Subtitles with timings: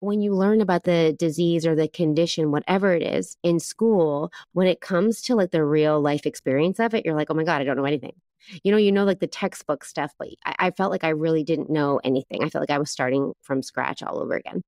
[0.00, 4.66] when you learn about the disease or the condition, whatever it is in school, when
[4.66, 7.60] it comes to like the real life experience of it, you're like, oh my God,
[7.60, 8.14] I don't know anything.
[8.64, 11.44] You know, you know, like the textbook stuff, but I, I felt like I really
[11.44, 12.42] didn't know anything.
[12.42, 14.62] I felt like I was starting from scratch all over again.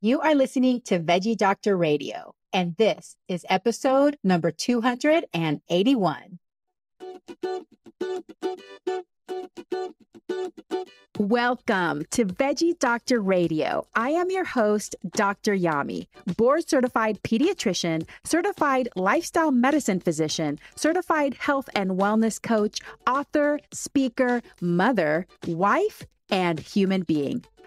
[0.00, 6.38] You are listening to Veggie Doctor Radio, and this is episode number 281.
[11.18, 13.86] Welcome to Veggie Doctor Radio.
[13.94, 15.54] I am your host, Dr.
[15.54, 16.06] Yami,
[16.36, 25.26] board certified pediatrician, certified lifestyle medicine physician, certified health and wellness coach, author, speaker, mother,
[25.46, 27.44] wife, and human being.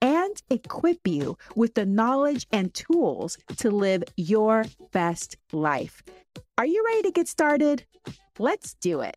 [0.00, 6.02] and equip you with the knowledge and tools to live your best life.
[6.56, 7.84] Are you ready to get started?
[8.38, 9.16] Let's do it.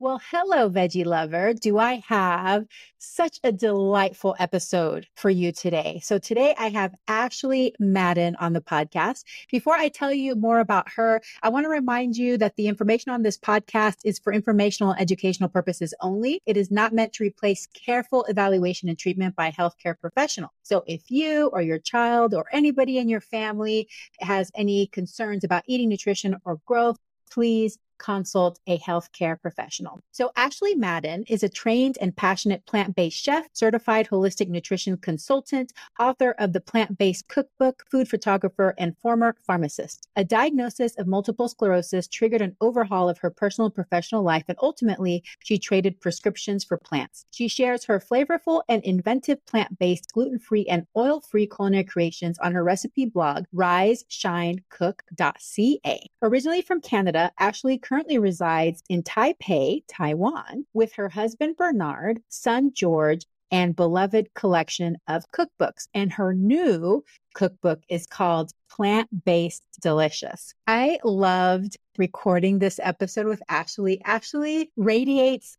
[0.00, 1.52] Well, hello, veggie lover.
[1.54, 2.66] Do I have
[2.98, 6.00] such a delightful episode for you today?
[6.04, 9.24] So, today I have Ashley Madden on the podcast.
[9.50, 13.10] Before I tell you more about her, I want to remind you that the information
[13.10, 16.42] on this podcast is for informational and educational purposes only.
[16.46, 20.52] It is not meant to replace careful evaluation and treatment by a healthcare professional.
[20.62, 23.88] So, if you or your child or anybody in your family
[24.20, 26.98] has any concerns about eating, nutrition, or growth,
[27.32, 30.00] please consult a healthcare professional.
[30.12, 35.72] So, Ashley Madden is a trained and passionate plant based chef, certified holistic nutrition consultant,
[35.98, 40.08] author of the Plant Based Cookbook, food photographer, and former pharmacist.
[40.16, 44.58] A diagnosis of multiple sclerosis triggered an overhaul of her personal and professional life, and
[44.60, 47.26] ultimately, she traded prescriptions for plants.
[47.30, 52.38] She shares her flavorful and inventive plant based, gluten free, and oil free culinary creations
[52.38, 56.10] on her recipe blog, riseshinecook.ca.
[56.22, 63.24] Originally from Canada, Ashley currently resides in Taipei, Taiwan, with her husband Bernard, son George,
[63.50, 65.88] and beloved collection of cookbooks.
[65.94, 67.02] And her new
[67.34, 70.54] cookbook is called Plant Based Delicious.
[70.66, 74.02] I loved recording this episode with Ashley.
[74.04, 75.56] Ashley radiates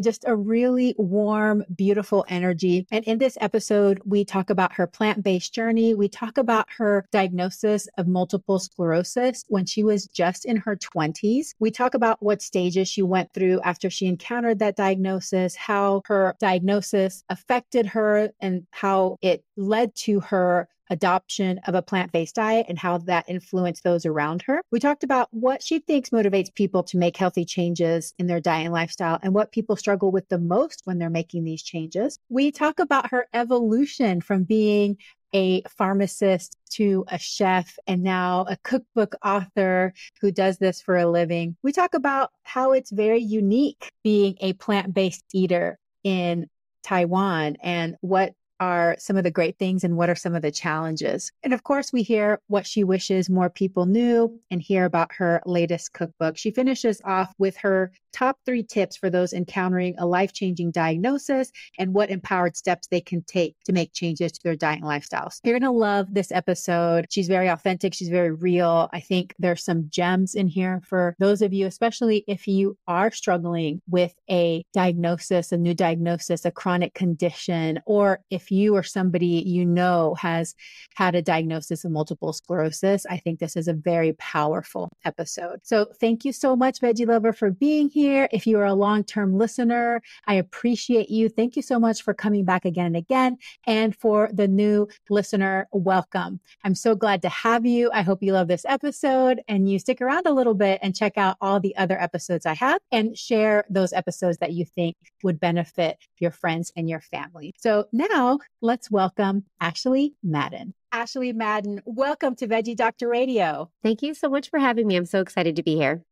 [0.00, 2.86] just a really warm, beautiful energy.
[2.90, 5.94] And in this episode, we talk about her plant based journey.
[5.94, 11.54] We talk about her diagnosis of multiple sclerosis when she was just in her 20s.
[11.58, 16.34] We talk about what stages she went through after she encountered that diagnosis, how her
[16.40, 22.66] diagnosis affected her, and how it led to her adoption of a plant based diet
[22.68, 24.62] and how that influenced those around her.
[24.70, 28.66] We talked about what she thinks motivates people to make healthy changes in their diet
[28.66, 32.18] and lifestyle and what people struggle with the most when they're making these changes.
[32.28, 34.98] We talk about her evolution from being
[35.32, 41.10] a pharmacist to a chef and now a cookbook author who does this for a
[41.10, 41.56] living.
[41.62, 46.48] We talk about how it's very unique being a plant based eater in
[46.82, 50.50] Taiwan and what are some of the great things and what are some of the
[50.50, 51.32] challenges.
[51.42, 55.42] And of course, we hear what she wishes more people knew and hear about her
[55.46, 56.36] latest cookbook.
[56.36, 61.52] She finishes off with her top three tips for those encountering a life changing diagnosis
[61.78, 65.38] and what empowered steps they can take to make changes to their diet and lifestyles.
[65.44, 67.06] You're going to love this episode.
[67.10, 68.88] She's very authentic, she's very real.
[68.92, 73.10] I think there's some gems in here for those of you, especially if you are
[73.10, 78.82] struggling with a diagnosis, a new diagnosis, a chronic condition, or if if you or
[78.82, 80.54] somebody you know has
[80.94, 85.60] had a diagnosis of multiple sclerosis, I think this is a very powerful episode.
[85.64, 88.28] So thank you so much, Veggie Lover, for being here.
[88.30, 91.28] If you are a long term listener, I appreciate you.
[91.28, 93.36] Thank you so much for coming back again and again.
[93.66, 96.38] And for the new listener, welcome.
[96.62, 97.90] I'm so glad to have you.
[97.92, 101.18] I hope you love this episode and you stick around a little bit and check
[101.18, 105.40] out all the other episodes I have and share those episodes that you think would
[105.40, 107.52] benefit your friends and your family.
[107.58, 110.74] So now let's welcome Ashley Madden.
[110.92, 113.70] Ashley Madden, welcome to Veggie Doctor Radio.
[113.82, 114.96] Thank you so much for having me.
[114.96, 116.02] I'm so excited to be here.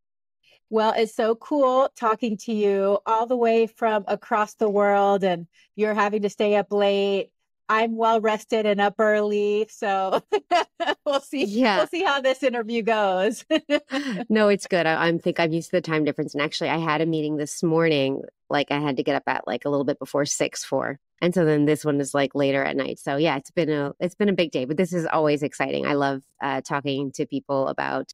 [0.71, 5.47] Well, it's so cool talking to you all the way from across the world, and
[5.77, 7.31] you're having to stay up late.
[7.69, 10.23] I'm well rested and up early, so
[11.07, 11.45] we'll see.
[11.45, 11.79] Yeah.
[11.79, 13.45] we'll see how this interview goes.
[14.29, 14.87] no, it's good.
[14.87, 17.37] I, I'm think I'm used to the time difference, and actually, I had a meeting
[17.37, 18.23] this morning.
[18.51, 21.33] Like I had to get up at like a little bit before six for And
[21.33, 22.99] so then this one is like later at night.
[22.99, 25.87] So yeah, it's been a it's been a big day, but this is always exciting.
[25.87, 28.13] I love uh, talking to people about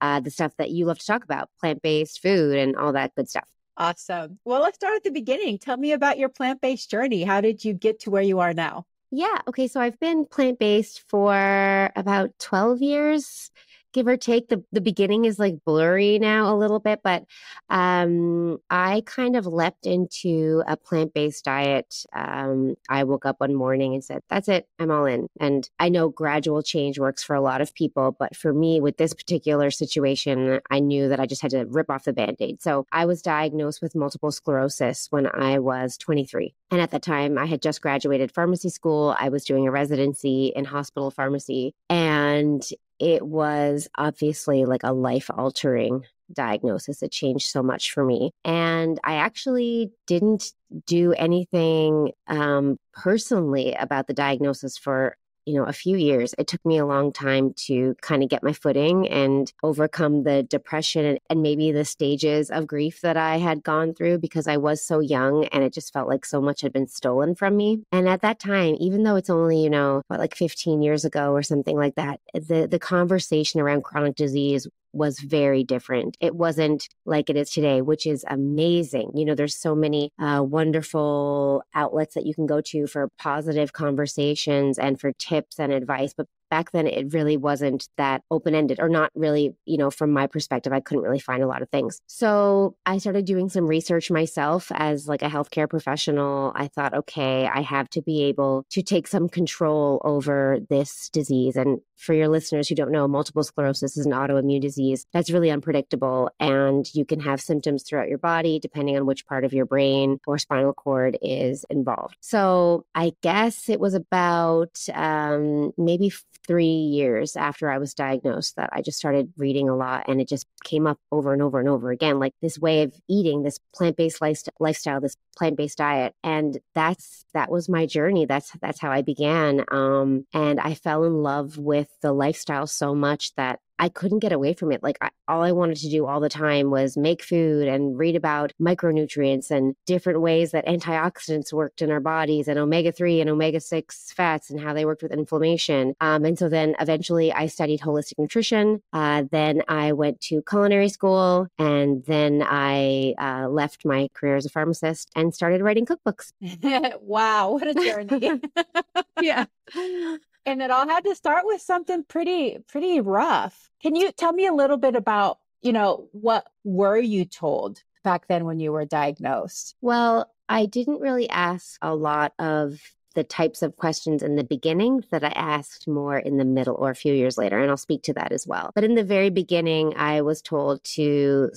[0.00, 3.16] uh, the stuff that you love to talk about, plant based food and all that
[3.16, 3.48] good stuff.
[3.76, 4.38] Awesome.
[4.44, 5.58] Well, let's start at the beginning.
[5.58, 7.24] Tell me about your plant based journey.
[7.24, 8.86] How did you get to where you are now?
[9.10, 9.38] Yeah.
[9.48, 9.66] Okay.
[9.66, 13.50] So I've been plant based for about 12 years
[13.92, 14.48] give or take.
[14.48, 17.24] The the beginning is like blurry now a little bit, but
[17.68, 22.04] um, I kind of leapt into a plant based diet.
[22.12, 25.88] Um, I woke up one morning and said, "That's it, I'm all in." And I
[25.88, 29.70] know gradual change works for a lot of people, but for me, with this particular
[29.70, 32.62] situation, I knew that I just had to rip off the band aid.
[32.62, 36.54] So I was diagnosed with multiple sclerosis when I was 23.
[36.70, 39.14] And at the time, I had just graduated pharmacy school.
[39.18, 41.74] I was doing a residency in hospital pharmacy.
[41.90, 42.66] And
[43.02, 47.02] it was obviously like a life altering diagnosis.
[47.02, 48.30] It changed so much for me.
[48.44, 50.52] And I actually didn't
[50.86, 55.16] do anything um, personally about the diagnosis for
[55.46, 56.34] you know, a few years.
[56.38, 60.42] It took me a long time to kind of get my footing and overcome the
[60.42, 64.80] depression and, maybe the stages of grief that I had gone through because I was
[64.84, 67.82] so young and it just felt like so much had been stolen from me.
[67.90, 71.32] And at that time, even though it's only, you know, what, like 15 years ago
[71.32, 76.16] or something like that, the the conversation around chronic disease was very different.
[76.20, 79.12] It wasn't like it is today, which is amazing.
[79.14, 83.72] You know, there's so many uh, wonderful outlets that you can go to for positive
[83.72, 86.14] conversations and for tips and advice.
[86.16, 90.12] But back then it really wasn't that open ended or not really, you know, from
[90.12, 92.02] my perspective, I couldn't really find a lot of things.
[92.08, 96.52] So I started doing some research myself as like a healthcare professional.
[96.54, 101.56] I thought, okay, I have to be able to take some control over this disease.
[101.56, 105.50] And for your listeners who don't know, multiple sclerosis is an autoimmune disease that's really
[105.50, 106.30] unpredictable.
[106.40, 110.18] And you can have symptoms throughout your body depending on which part of your brain
[110.26, 112.16] or spinal cord is involved.
[112.20, 116.12] So I guess it was about um, maybe
[116.46, 120.28] three years after I was diagnosed that I just started reading a lot and it
[120.28, 123.58] just came up over and over and over again like this way of eating, this
[123.74, 124.20] plant based
[124.58, 126.14] lifestyle, this plant based diet.
[126.24, 128.26] And that's that was my journey.
[128.26, 129.64] That's that's how I began.
[129.70, 134.30] Um, and I fell in love with the lifestyle so much that I couldn't get
[134.30, 134.80] away from it.
[134.80, 138.14] Like I, all I wanted to do all the time was make food and read
[138.14, 143.28] about micronutrients and different ways that antioxidants worked in our bodies and omega 3 and
[143.28, 145.96] omega 6 fats and how they worked with inflammation.
[146.00, 148.82] Um, and so then eventually I studied holistic nutrition.
[148.92, 154.46] Uh, then I went to culinary school and then I uh, left my career as
[154.46, 156.32] a pharmacist and started writing cookbooks.
[157.00, 158.40] wow, what a journey.
[159.20, 159.46] yeah.
[160.44, 163.70] And it all had to start with something pretty, pretty rough.
[163.80, 168.26] Can you tell me a little bit about, you know, what were you told back
[168.26, 169.76] then when you were diagnosed?
[169.80, 172.80] Well, I didn't really ask a lot of
[173.14, 176.90] the types of questions in the beginning that I asked more in the middle or
[176.90, 177.58] a few years later.
[177.58, 178.70] And I'll speak to that as well.
[178.74, 181.50] But in the very beginning, I was told to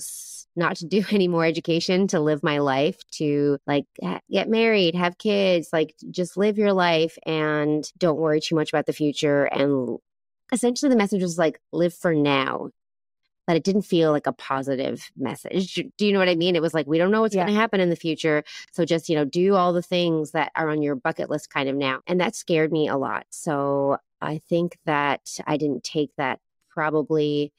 [0.56, 3.86] not to do any more education, to live my life, to like
[4.30, 8.86] get married, have kids, like just live your life and don't worry too much about
[8.86, 9.44] the future.
[9.44, 9.98] And
[10.52, 12.70] essentially, the message was like, live for now.
[13.46, 15.74] But it didn't feel like a positive message.
[15.96, 16.56] Do you know what I mean?
[16.56, 17.44] It was like, we don't know what's yeah.
[17.44, 18.42] going to happen in the future.
[18.72, 21.68] So just, you know, do all the things that are on your bucket list kind
[21.68, 22.00] of now.
[22.08, 23.24] And that scared me a lot.
[23.30, 27.52] So I think that I didn't take that probably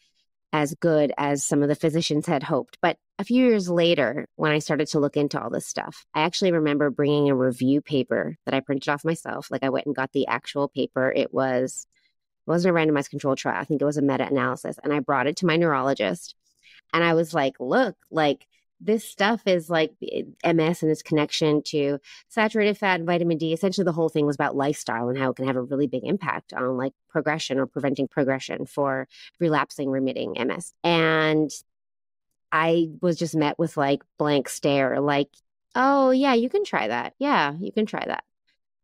[0.54, 2.77] as good as some of the physicians had hoped.
[2.82, 6.22] But a few years later, when I started to look into all this stuff, I
[6.22, 9.50] actually remember bringing a review paper that I printed off myself.
[9.51, 11.12] Like I went and got the actual paper.
[11.16, 11.88] It was
[12.46, 13.60] it wasn't a randomized control trial.
[13.60, 16.36] I think it was a meta analysis, and I brought it to my neurologist,
[16.94, 18.48] and I was like, "Look, like
[18.79, 23.53] this stuff is like eh, MS and its connection to saturated fat and vitamin D.
[23.53, 26.03] Essentially, the whole thing was about lifestyle and how it can have a really big
[26.03, 29.07] impact on like progression or preventing progression for
[29.39, 30.74] relapsing, remitting MS.
[30.84, 31.51] And
[32.51, 35.29] I was just met with like blank stare, like,
[35.75, 37.13] oh, yeah, you can try that.
[37.19, 38.24] Yeah, you can try that.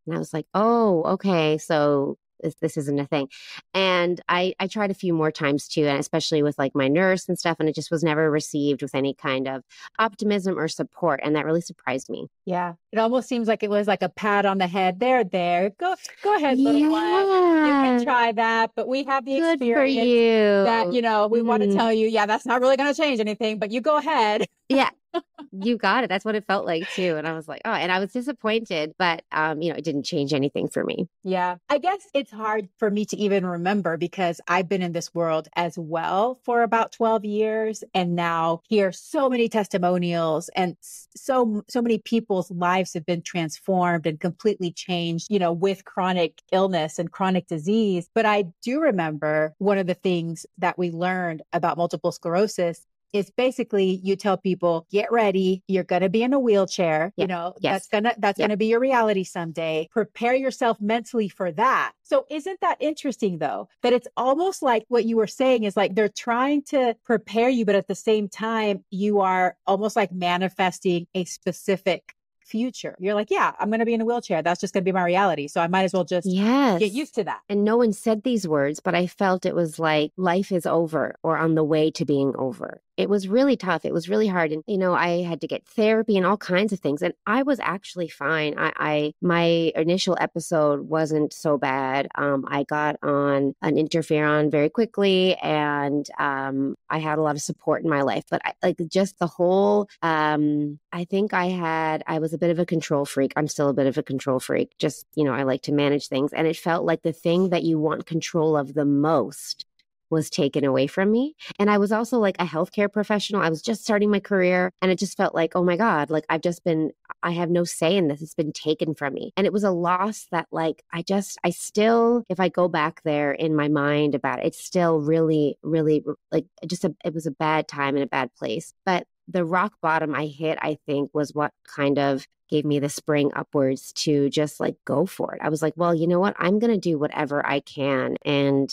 [0.06, 1.58] And I was like, oh, okay.
[1.58, 3.28] So this, this isn't a thing.
[3.72, 7.28] And I, I tried a few more times too, and especially with like my nurse
[7.28, 9.62] and stuff, and it just was never received with any kind of
[9.98, 11.20] optimism or support.
[11.22, 12.28] And that really surprised me.
[12.44, 12.74] Yeah.
[12.94, 15.00] It almost seems like it was like a pat on the head.
[15.00, 15.70] There, there.
[15.80, 16.88] Go go ahead, little yeah.
[16.88, 17.66] one.
[17.66, 18.70] You can try that.
[18.76, 20.62] But we have the Good experience for you.
[20.62, 21.46] that, you know, we mm.
[21.46, 24.46] want to tell you, yeah, that's not really gonna change anything, but you go ahead.
[24.68, 24.90] yeah
[25.52, 26.08] you got it.
[26.08, 27.16] That's what it felt like too.
[27.16, 30.04] And I was like, oh, and I was disappointed, but um, you know, it didn't
[30.04, 31.08] change anything for me.
[31.22, 31.56] Yeah.
[31.68, 35.48] I guess it's hard for me to even remember because I've been in this world
[35.56, 41.80] as well for about 12 years and now hear so many testimonials and so so
[41.82, 46.98] many people's lives lives have been transformed and completely changed, you know, with chronic illness
[46.98, 48.10] and chronic disease.
[48.14, 53.30] But I do remember one of the things that we learned about multiple sclerosis is
[53.30, 57.22] basically you tell people get ready you're going to be in a wheelchair yeah.
[57.22, 57.72] you know yes.
[57.72, 58.42] that's going to that's yeah.
[58.42, 63.38] going to be your reality someday prepare yourself mentally for that so isn't that interesting
[63.38, 67.48] though that it's almost like what you were saying is like they're trying to prepare
[67.48, 72.96] you but at the same time you are almost like manifesting a specific future.
[72.98, 74.42] You're like, yeah, I'm going to be in a wheelchair.
[74.42, 75.48] That's just going to be my reality.
[75.48, 76.78] So I might as well just yes.
[76.78, 77.40] get used to that.
[77.48, 81.16] And no one said these words, but I felt it was like life is over
[81.22, 83.84] or on the way to being over it was really tough.
[83.84, 84.52] It was really hard.
[84.52, 87.02] And, you know, I had to get therapy and all kinds of things.
[87.02, 88.54] And I was actually fine.
[88.56, 92.08] I, I my initial episode wasn't so bad.
[92.14, 97.42] Um, I got on an interferon very quickly and um, I had a lot of
[97.42, 98.24] support in my life.
[98.30, 102.50] But I, like just the whole, um, I think I had, I was a bit
[102.50, 103.32] of a control freak.
[103.36, 104.76] I'm still a bit of a control freak.
[104.78, 106.32] Just, you know, I like to manage things.
[106.32, 109.66] And it felt like the thing that you want control of the most
[110.14, 111.34] was taken away from me.
[111.58, 113.42] And I was also like a healthcare professional.
[113.42, 116.24] I was just starting my career and it just felt like, oh my God, like
[116.30, 116.92] I've just been,
[117.22, 118.22] I have no say in this.
[118.22, 119.32] It's been taken from me.
[119.36, 123.02] And it was a loss that, like, I just, I still, if I go back
[123.02, 126.02] there in my mind about it, it's still really, really
[126.32, 128.72] like just a, it was a bad time in a bad place.
[128.86, 132.90] But the rock bottom I hit, I think, was what kind of gave me the
[132.90, 135.40] spring upwards to just like go for it.
[135.42, 136.36] I was like, well, you know what?
[136.38, 138.16] I'm going to do whatever I can.
[138.24, 138.70] And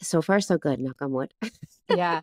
[0.00, 1.32] so far so good knock on wood.
[1.88, 2.20] Yeah.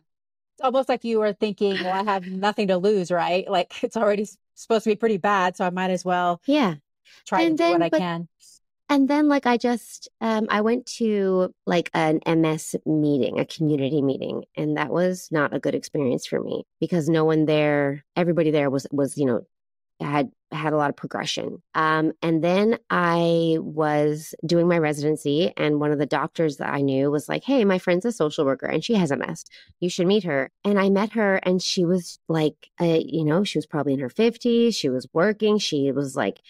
[0.56, 3.50] It's almost like you were thinking well i have nothing to lose right?
[3.50, 6.76] Like it's already supposed to be pretty bad so i might as well yeah.
[7.26, 8.28] try and then, do what but, i can.
[8.90, 14.02] and then like i just um i went to like an ms meeting a community
[14.02, 18.52] meeting and that was not a good experience for me because no one there everybody
[18.52, 19.42] there was was you know
[20.00, 21.62] had had a lot of progression.
[21.74, 26.82] Um, and then I was doing my residency, and one of the doctors that I
[26.82, 29.46] knew was like, Hey, my friend's a social worker and she has MS.
[29.80, 30.52] You should meet her.
[30.64, 34.00] And I met her, and she was like, uh, you know, she was probably in
[34.00, 34.76] her 50s.
[34.76, 35.58] She was working.
[35.58, 36.42] She was like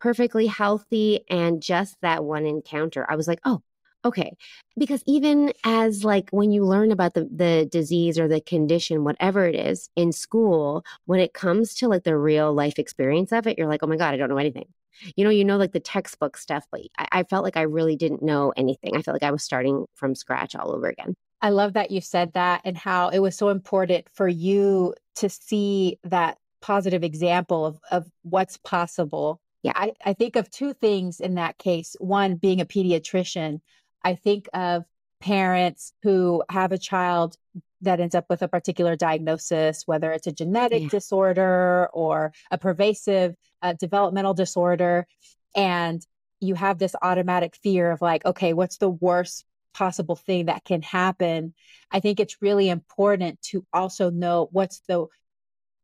[0.00, 1.20] perfectly healthy.
[1.30, 3.62] And just that one encounter, I was like, Oh,
[4.06, 4.36] Okay.
[4.78, 9.44] Because even as like when you learn about the, the disease or the condition, whatever
[9.46, 13.58] it is in school, when it comes to like the real life experience of it,
[13.58, 14.68] you're like, oh my God, I don't know anything.
[15.16, 17.96] You know, you know, like the textbook stuff, but I, I felt like I really
[17.96, 18.96] didn't know anything.
[18.96, 21.16] I felt like I was starting from scratch all over again.
[21.42, 25.28] I love that you said that and how it was so important for you to
[25.28, 29.40] see that positive example of, of what's possible.
[29.64, 31.96] Yeah, I, I think of two things in that case.
[31.98, 33.60] One being a pediatrician,
[34.02, 34.84] I think of
[35.20, 37.36] parents who have a child
[37.82, 40.88] that ends up with a particular diagnosis, whether it's a genetic yeah.
[40.88, 45.06] disorder or a pervasive uh, developmental disorder.
[45.54, 46.04] And
[46.40, 50.82] you have this automatic fear of like, okay, what's the worst possible thing that can
[50.82, 51.54] happen?
[51.90, 55.06] I think it's really important to also know what's the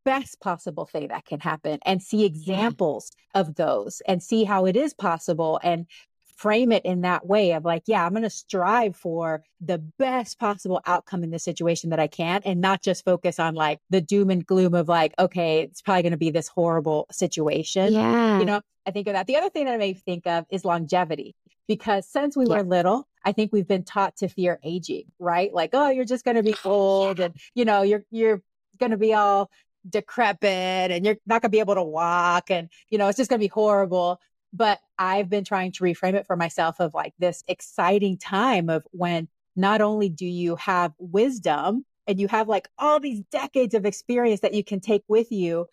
[0.04, 3.40] best possible thing that can happen and see examples yeah.
[3.40, 5.87] of those and see how it is possible and
[6.36, 10.38] frame it in that way of like, yeah, I'm going to strive for the best
[10.38, 14.00] possible outcome in this situation that I can and not just focus on like the
[14.00, 17.92] doom and gloom of like, okay, it's probably going to be this horrible situation.
[17.92, 18.38] Yeah.
[18.38, 19.26] You know, I think of that.
[19.26, 21.36] The other thing that I may think of is longevity
[21.68, 22.56] because since we yeah.
[22.56, 25.52] were little, I think we've been taught to fear aging, right?
[25.52, 28.42] Like, oh, you're just going to be oh, old and, you know, you're, you're
[28.78, 29.50] going to be all
[29.88, 33.30] decrepit and you're not going to be able to walk and, you know, it's just
[33.30, 34.20] going to be horrible.
[34.52, 38.87] But I've been trying to reframe it for myself of like this exciting time of
[38.90, 43.87] when not only do you have wisdom and you have like all these decades of
[43.87, 45.66] experience that you can take with you,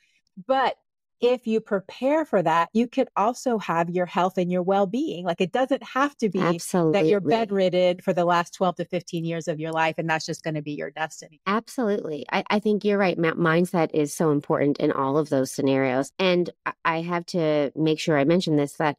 [0.48, 0.78] but
[1.22, 5.26] if you prepare for that, you could also have your health and your well being.
[5.26, 6.94] Like it doesn't have to be Absolutely.
[6.94, 10.26] that you're bedridden for the last 12 to 15 years of your life and that's
[10.26, 11.42] just going to be your destiny.
[11.46, 12.26] Absolutely.
[12.32, 13.18] I, I think you're right.
[13.18, 16.12] Mindset is so important in all of those scenarios.
[16.20, 16.50] And
[16.86, 18.98] I have to make sure I mention this that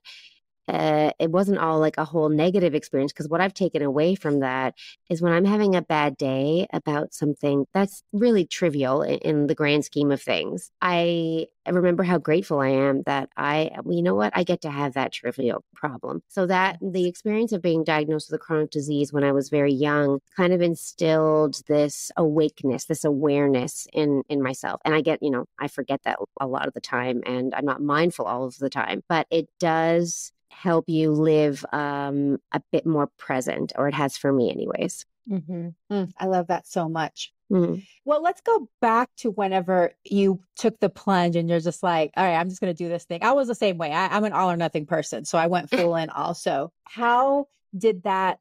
[0.68, 4.40] uh, it wasn't all like a whole negative experience because what I've taken away from
[4.40, 4.74] that
[5.08, 9.54] is when I'm having a bad day about something that's really trivial in, in the
[9.54, 14.14] grand scheme of things, I remember how grateful I am that I, well, you know
[14.14, 16.22] what, I get to have that trivial problem.
[16.28, 19.72] So that the experience of being diagnosed with a chronic disease when I was very
[19.72, 24.80] young kind of instilled this awakeness, this awareness in in myself.
[24.84, 27.64] And I get, you know, I forget that a lot of the time, and I'm
[27.64, 32.86] not mindful all of the time, but it does help you live um, a bit
[32.86, 35.06] more present, or it has for me, anyways.
[35.28, 35.68] Mm-hmm.
[35.92, 37.32] Mm, I love that so much.
[37.50, 37.84] Mm.
[38.04, 42.24] Well, let's go back to whenever you took the plunge and you're just like, all
[42.24, 43.22] right, I'm just going to do this thing.
[43.22, 43.92] I was the same way.
[43.92, 45.24] I, I'm an all or nothing person.
[45.24, 46.72] So I went full in also.
[46.84, 48.38] How did that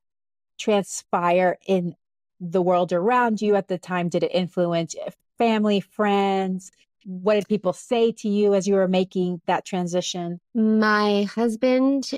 [0.57, 1.95] transpire in
[2.39, 4.09] the world around you at the time?
[4.09, 4.95] Did it influence
[5.37, 6.71] family, friends?
[7.05, 10.39] What did people say to you as you were making that transition?
[10.53, 12.11] My husband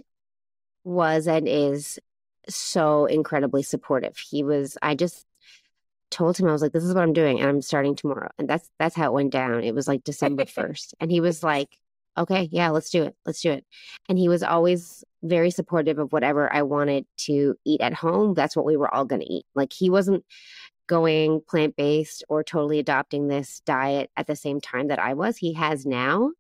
[0.83, 1.99] was and is
[2.49, 4.17] so incredibly supportive.
[4.17, 5.25] He was, I just
[6.11, 8.47] told him I was like, "This is what I'm doing, and I'm starting tomorrow." And
[8.47, 9.63] that's that's how it went down.
[9.63, 11.77] It was like December first, and he was like,
[12.17, 13.15] "Okay, yeah, let's do it.
[13.25, 13.65] Let's do it."
[14.09, 18.33] And he was always very supportive of whatever I wanted to eat at home.
[18.33, 19.45] That's what we were all going to eat.
[19.55, 20.25] Like he wasn't
[20.87, 25.37] going plant based or totally adopting this diet at the same time that I was.
[25.37, 26.31] He has now,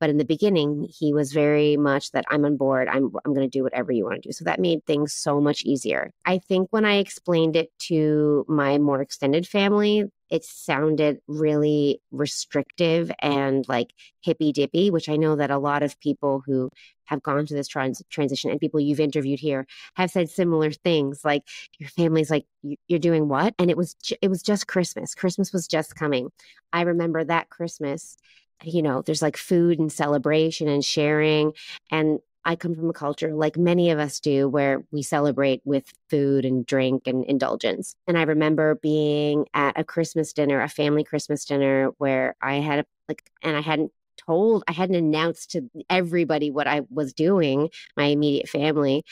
[0.00, 2.88] but in the beginning, he was very much that I'm on board.
[2.88, 4.32] I'm I'm going to do whatever you want to do.
[4.32, 6.10] So that made things so much easier.
[6.24, 13.10] I think when I explained it to my more extended family, it sounded really restrictive
[13.20, 16.70] and like hippy dippy, which I know that a lot of people who
[17.04, 21.22] have gone through this trans- transition and people you've interviewed here have said similar things.
[21.24, 21.42] Like
[21.78, 22.44] your family's like,
[22.86, 23.54] you're doing what?
[23.58, 25.14] And it was, it was just Christmas.
[25.14, 26.30] Christmas was just coming.
[26.72, 28.18] I remember that Christmas
[28.64, 31.52] you know, there's like food and celebration and sharing.
[31.90, 35.92] And I come from a culture like many of us do where we celebrate with
[36.08, 37.94] food and drink and indulgence.
[38.06, 42.80] And I remember being at a Christmas dinner, a family Christmas dinner where I had
[42.80, 43.92] a, like, and I hadn't
[44.28, 49.04] told, I hadn't announced to everybody what I was doing, my immediate family.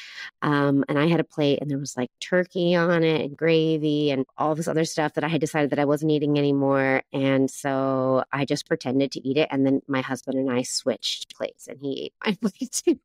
[0.43, 4.11] Um, and I had a plate and there was like turkey on it and gravy
[4.11, 7.03] and all this other stuff that I had decided that I wasn't eating anymore.
[7.13, 9.49] And so I just pretended to eat it.
[9.51, 13.01] And then my husband and I switched plates and he ate my plate too.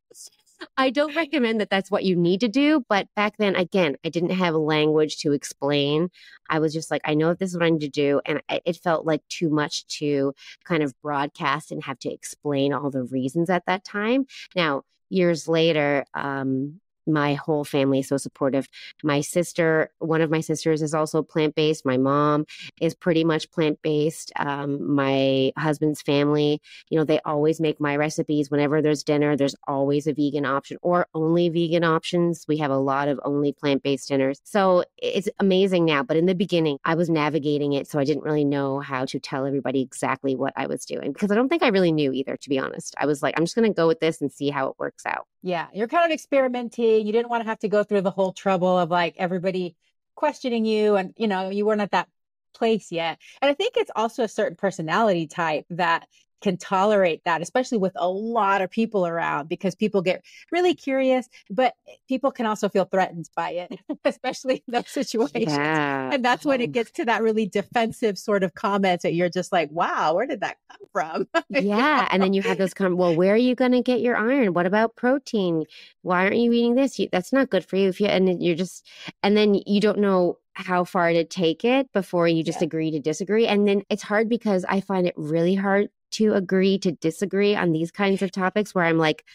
[0.78, 2.86] I don't recommend that that's what you need to do.
[2.88, 6.10] But back then, again, I didn't have language to explain.
[6.50, 8.22] I was just like, I know this is what I need to do.
[8.26, 12.90] And it felt like too much to kind of broadcast and have to explain all
[12.90, 14.26] the reasons at that time.
[14.56, 18.68] Now, years later, um, my whole family is so supportive.
[19.04, 21.86] My sister, one of my sisters, is also plant based.
[21.86, 22.46] My mom
[22.80, 24.32] is pretty much plant based.
[24.38, 28.52] Um, my husband's family, you know, they always make my recipes.
[28.52, 32.46] Whenever there's dinner, there's always a vegan option or only vegan options.
[32.48, 34.42] We have a lot of only plant based dinners.
[34.44, 36.04] So it's amazing now.
[36.04, 37.88] But in the beginning, I was navigating it.
[37.88, 41.32] So I didn't really know how to tell everybody exactly what I was doing because
[41.32, 42.96] I don't think I really knew either, to be honest.
[42.98, 45.06] I was like, I'm just going to go with this and see how it works
[45.06, 45.28] out.
[45.44, 47.06] Yeah, you're kind of experimenting.
[47.06, 49.76] You didn't want to have to go through the whole trouble of like everybody
[50.16, 52.08] questioning you and you know, you weren't at that
[52.54, 53.18] place yet.
[53.42, 56.08] And I think it's also a certain personality type that
[56.42, 61.30] can tolerate that, especially with a lot of people around, because people get really curious,
[61.50, 61.76] but
[62.08, 65.54] people can also feel threatened by it, especially in those situations.
[65.54, 66.10] Yeah.
[66.14, 69.30] And that's when it um gets to that really defensive sort of comments that you're
[69.30, 71.28] just like, wow, where did that come from?
[71.50, 72.08] yeah.
[72.12, 74.54] And then you have those come, well, where are you going to get your iron?
[74.54, 75.66] What about protein?
[76.02, 77.00] Why aren't you eating this?
[77.00, 77.90] You, that's not good for you.
[77.90, 78.88] If you, and you're just,
[79.24, 82.66] and then you don't know how far to take it before you just yeah.
[82.66, 83.48] agree to disagree.
[83.48, 87.72] And then it's hard because I find it really hard to agree to disagree on
[87.72, 89.26] these kinds of topics where I'm like,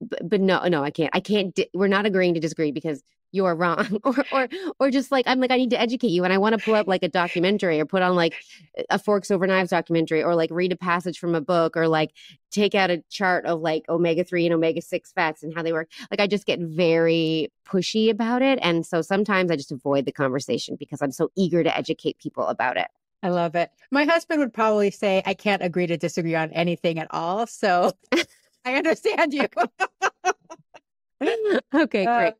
[0.00, 1.10] but, no, no, I can't.
[1.14, 1.54] I can't.
[1.54, 5.40] Di- we're not agreeing to disagree because you're wrong or or or just like i'm
[5.40, 7.80] like i need to educate you and i want to pull up like a documentary
[7.80, 8.34] or put on like
[8.90, 12.12] a forks over knives documentary or like read a passage from a book or like
[12.50, 16.20] take out a chart of like omega-3 and omega-6 fats and how they work like
[16.20, 20.76] i just get very pushy about it and so sometimes i just avoid the conversation
[20.76, 22.88] because i'm so eager to educate people about it
[23.26, 23.72] I love it.
[23.90, 27.48] My husband would probably say, I can't agree to disagree on anything at all.
[27.48, 27.90] So
[28.64, 29.48] I understand you.
[31.74, 32.06] okay, great.
[32.06, 32.32] Uh,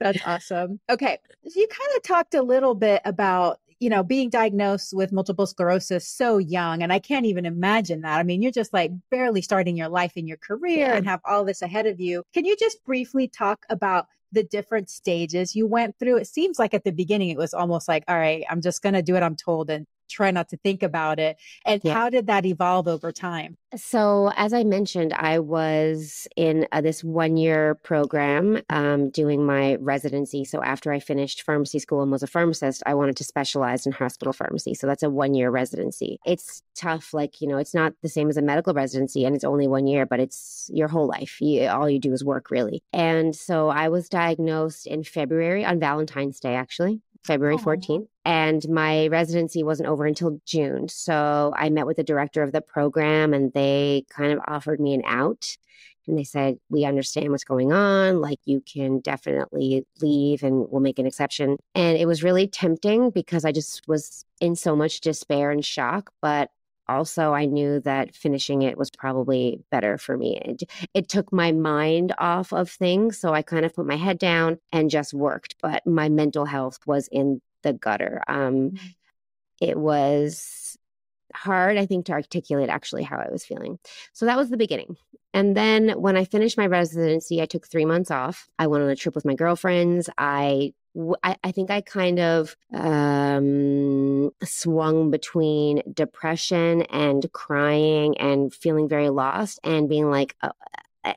[0.00, 0.80] that's awesome.
[0.88, 1.18] Okay.
[1.46, 5.46] So you kind of talked a little bit about, you know, being diagnosed with multiple
[5.46, 6.82] sclerosis so young.
[6.82, 8.18] And I can't even imagine that.
[8.18, 10.96] I mean, you're just like barely starting your life in your career yeah.
[10.96, 12.22] and have all this ahead of you.
[12.32, 16.16] Can you just briefly talk about the different stages you went through?
[16.16, 18.94] It seems like at the beginning it was almost like, all right, I'm just going
[18.94, 21.36] to do what I'm told and try not to think about it.
[21.64, 21.94] And yeah.
[21.94, 23.56] how did that evolve over time?
[23.76, 29.76] So, as I mentioned, I was in uh, this one year program um, doing my
[29.76, 30.44] residency.
[30.44, 33.92] So, after I finished pharmacy school and was a pharmacist, I wanted to specialize in
[33.92, 34.74] hospital pharmacy.
[34.74, 36.18] So, that's a one year residency.
[36.26, 37.14] It's tough.
[37.14, 39.86] Like, you know, it's not the same as a medical residency and it's only one
[39.86, 41.40] year, but it's your whole life.
[41.40, 42.82] You, all you do is work, really.
[42.92, 47.02] And so, I was diagnosed in February on Valentine's Day, actually.
[47.24, 48.06] February 14th.
[48.24, 50.88] And my residency wasn't over until June.
[50.88, 54.94] So I met with the director of the program and they kind of offered me
[54.94, 55.56] an out.
[56.06, 58.20] And they said, We understand what's going on.
[58.20, 61.56] Like, you can definitely leave and we'll make an exception.
[61.74, 66.10] And it was really tempting because I just was in so much despair and shock.
[66.20, 66.50] But
[66.96, 70.38] also I knew that finishing it was probably better for me.
[70.38, 70.62] It,
[70.94, 73.18] it took my mind off of things.
[73.18, 75.56] So I kind of put my head down and just worked.
[75.62, 78.22] But my mental health was in the gutter.
[78.28, 78.86] Um, mm-hmm.
[79.60, 80.76] It was
[81.34, 83.78] hard, I think, to articulate actually how I was feeling.
[84.12, 84.96] So that was the beginning.
[85.32, 88.48] And then when I finished my residency, I took three months off.
[88.58, 90.10] I went on a trip with my girlfriends.
[90.18, 90.72] I
[91.22, 99.08] I, I think I kind of um, swung between depression and crying and feeling very
[99.08, 100.50] lost and being like, uh,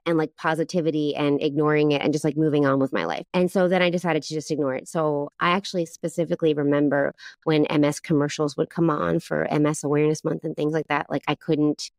[0.05, 3.25] and like positivity and ignoring it and just like moving on with my life.
[3.33, 4.87] And so then I decided to just ignore it.
[4.87, 10.45] So I actually specifically remember when MS commercials would come on for MS Awareness Month
[10.45, 11.09] and things like that.
[11.09, 11.91] Like I couldn't,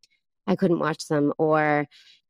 [0.47, 1.87] I couldn't watch them or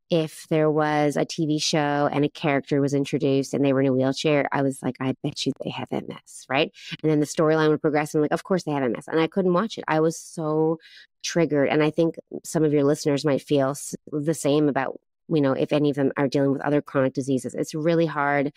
[0.09, 3.87] if there was a TV show and a character was introduced and they were in
[3.87, 6.71] a wheelchair, I was like, I bet you they have MS, right?
[7.01, 9.07] And then the storyline would progress and I'm like, of course they have MS.
[9.07, 9.83] And I couldn't watch it.
[9.87, 10.79] I was so
[11.23, 11.69] triggered.
[11.69, 13.75] And I think some of your listeners might feel
[14.11, 17.53] the same about you know, if any of them are dealing with other chronic diseases,
[17.53, 18.51] it's really hard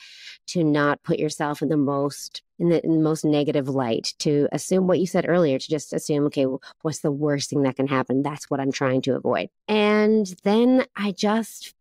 [0.48, 4.98] to not put yourself in the most in the, most negative light to assume what
[4.98, 6.46] you said earlier to just assume okay
[6.82, 8.22] what's the worst thing that can happen?
[8.22, 9.48] That's what i'm trying to avoid.
[9.68, 11.74] And then i just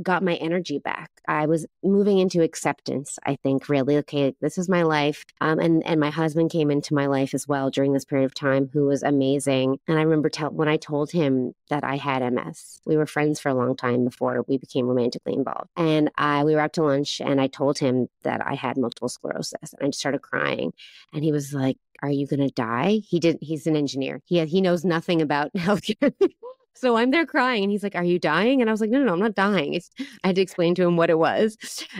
[0.00, 1.10] got my energy back.
[1.28, 3.96] I was moving into acceptance, I think, really.
[3.98, 5.24] Okay, this is my life.
[5.40, 8.34] Um, and, and my husband came into my life as well during this period of
[8.34, 9.78] time, who was amazing.
[9.86, 13.40] And I remember tell, when I told him that I had MS, we were friends
[13.40, 15.70] for a long time before we became romantically involved.
[15.76, 19.08] And I, we were out to lunch and I told him that I had multiple
[19.08, 19.72] sclerosis.
[19.72, 20.72] And I just started crying.
[21.12, 23.00] And he was like, are you going to die?
[23.08, 23.44] He didn't.
[23.44, 24.20] He's an engineer.
[24.24, 26.12] He he knows nothing about healthcare.
[26.74, 28.60] So I'm there crying and he's like, Are you dying?
[28.60, 29.74] And I was like, No, no, no, I'm not dying.
[29.74, 29.90] It's,
[30.24, 31.56] I had to explain to him what it was.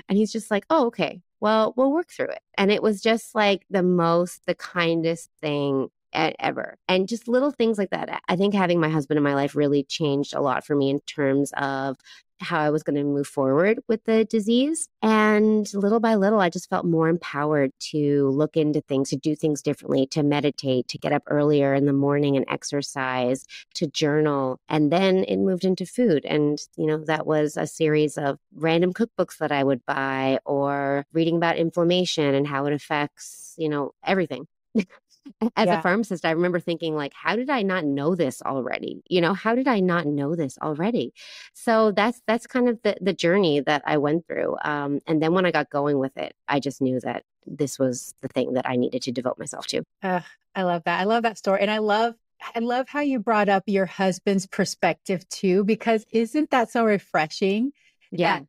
[0.09, 1.21] And he's just like, Oh, okay.
[1.41, 2.41] Well, we'll work through it.
[2.57, 6.79] And it was just like the most, the kindest thing ever.
[6.89, 8.23] And just little things like that.
[8.29, 11.01] I think having my husband in my life really changed a lot for me in
[11.01, 11.97] terms of
[12.43, 14.89] how I was going to move forward with the disease.
[15.01, 19.35] And little by little, I just felt more empowered to look into things, to do
[19.35, 24.59] things differently, to meditate, to get up earlier in the morning and exercise, to journal.
[24.69, 26.25] And then it moved into food.
[26.25, 31.07] And, you know, that was a series of random cookbooks that I would buy or
[31.13, 34.47] reading about inflammation and how it affects, you know, everything.
[35.57, 35.79] as yeah.
[35.79, 39.03] a pharmacist, I remember thinking, like, how did I not know this already?
[39.09, 41.13] You know, how did I not know this already?
[41.55, 44.57] So that's that's kind of the the journey that I went through.
[44.65, 48.15] Um, and then when I got going with it, I just knew that this was
[48.21, 49.83] the thing that I needed to devote myself to.
[50.03, 50.21] Uh,
[50.55, 51.01] I love that.
[51.01, 52.15] I love that story, and I love
[52.55, 57.73] I love how you brought up your husband's perspective too, because isn't that so refreshing?
[58.11, 58.41] Yeah.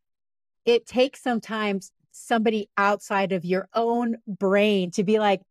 [0.66, 5.42] It takes sometimes somebody outside of your own brain to be like,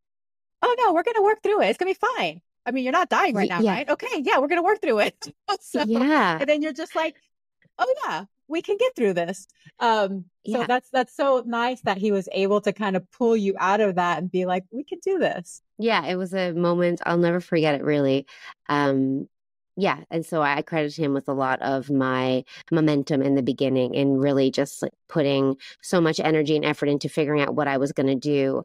[0.63, 1.69] oh no, we're going to work through it.
[1.69, 2.41] It's going to be fine.
[2.65, 3.73] I mean, you're not dying right now, yeah.
[3.73, 3.89] right?
[3.89, 5.27] Okay, yeah, we're going to work through it.
[5.61, 6.39] so, yeah.
[6.39, 7.17] And then you're just like,
[7.79, 9.49] oh yeah, we can get through this.
[9.81, 10.67] Um, so yeah.
[10.67, 13.97] that's that's so nice that he was able to kind of pull you out of
[13.97, 15.63] that and be like, we can do this.
[15.79, 17.83] Yeah, it was a moment I'll never forget it.
[17.83, 18.27] Really,
[18.69, 19.29] um,
[19.77, 23.97] yeah and so i credit him with a lot of my momentum in the beginning
[23.97, 27.77] and really just like putting so much energy and effort into figuring out what i
[27.77, 28.63] was going to do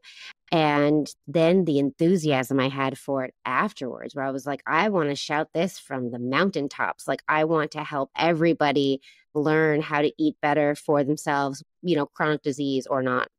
[0.51, 5.09] and then the enthusiasm i had for it afterwards where i was like i want
[5.09, 9.01] to shout this from the mountaintops like i want to help everybody
[9.33, 13.29] learn how to eat better for themselves you know chronic disease or not.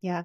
[0.00, 0.24] Yeah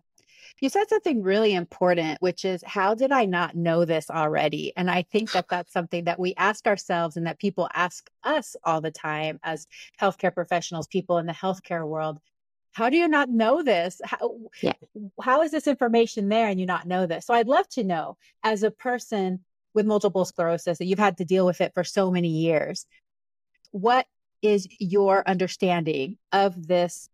[0.61, 4.71] you said something really important, which is how did I not know this already?
[4.77, 8.55] And I think that that's something that we ask ourselves and that people ask us
[8.63, 9.65] all the time as
[9.99, 12.19] healthcare professionals, people in the healthcare world.
[12.73, 13.99] How do you not know this?
[14.05, 14.73] How, yeah.
[15.19, 17.25] how is this information there and you not know this?
[17.25, 19.39] So I'd love to know as a person
[19.73, 22.85] with multiple sclerosis that you've had to deal with it for so many years,
[23.71, 24.05] what
[24.43, 27.09] is your understanding of this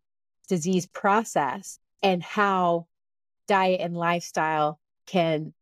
[0.49, 2.87] disease process and how
[3.47, 5.53] diet and lifestyle can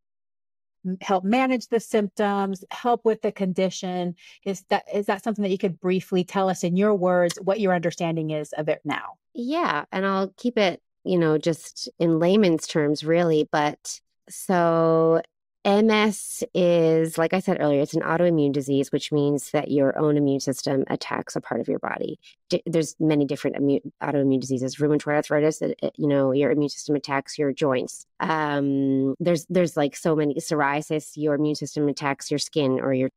[1.02, 4.16] help manage the symptoms help with the condition.
[4.46, 7.60] Is that is that something that you could briefly tell us in your words what
[7.60, 9.18] your understanding is of it now?
[9.36, 15.22] Yeah and i'll keep it you know just in layman's terms really but so
[15.66, 20.16] MS is, like I said earlier, it's an autoimmune disease, which means that your own
[20.16, 22.20] immune system attacks a part of your body.
[22.50, 24.76] D- there's many different immune, autoimmune diseases.
[24.76, 28.06] Rheumatoid arthritis, it, it, you know, your immune system attacks your joints.
[28.20, 31.14] Um, there's there's like so many psoriasis.
[31.16, 33.10] Your immune system attacks your skin or your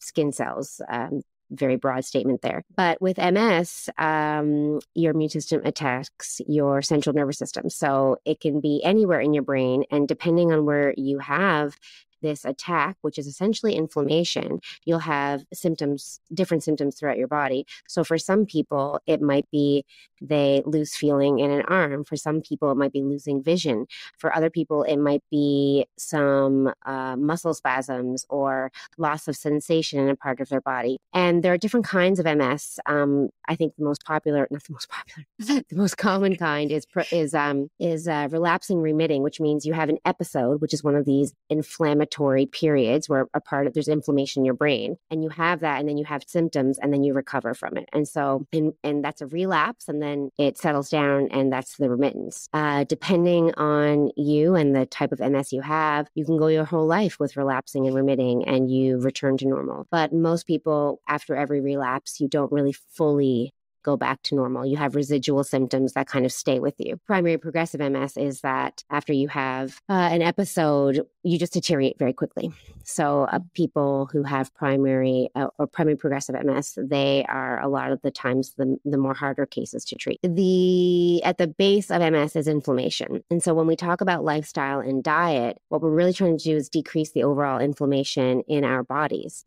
[0.00, 0.80] skin cells.
[0.88, 2.64] Um, very broad statement there.
[2.76, 7.70] But with MS, um, your immune system attacks your central nervous system.
[7.70, 9.84] So it can be anywhere in your brain.
[9.90, 11.76] And depending on where you have
[12.20, 17.66] this attack, which is essentially inflammation, you'll have symptoms, different symptoms throughout your body.
[17.88, 19.84] So for some people, it might be
[20.20, 22.04] they lose feeling in an arm.
[22.04, 23.86] For some people, it might be losing vision.
[24.18, 30.08] For other people, it might be some uh, muscle spasms or loss of sensation in
[30.08, 30.98] a part of their body.
[31.14, 32.78] And there are different kinds of MS.
[32.86, 36.86] Um, I think the most popular, not the most popular, the most common kind is
[37.10, 40.96] is um, is uh, relapsing remitting, which means you have an episode, which is one
[40.96, 42.09] of these inflammatory
[42.46, 45.88] periods where a part of there's inflammation in your brain, and you have that, and
[45.88, 47.88] then you have symptoms, and then you recover from it.
[47.92, 51.76] And so, and and that's a relapse, and then then it settles down and that's
[51.76, 52.48] the remittance.
[52.52, 56.64] Uh, depending on you and the type of MS you have, you can go your
[56.64, 59.86] whole life with relapsing and remitting and you return to normal.
[59.90, 64.66] But most people, after every relapse, you don't really fully go back to normal.
[64.66, 66.98] You have residual symptoms that kind of stay with you.
[67.06, 72.12] Primary progressive MS is that after you have uh, an episode, you just deteriorate very
[72.12, 72.52] quickly.
[72.84, 77.92] So, uh, people who have primary uh, or primary progressive MS, they are a lot
[77.92, 80.18] of the times the, the more harder cases to treat.
[80.22, 84.80] The at the base of MS is inflammation, and so when we talk about lifestyle
[84.80, 88.82] and diet, what we're really trying to do is decrease the overall inflammation in our
[88.82, 89.44] bodies.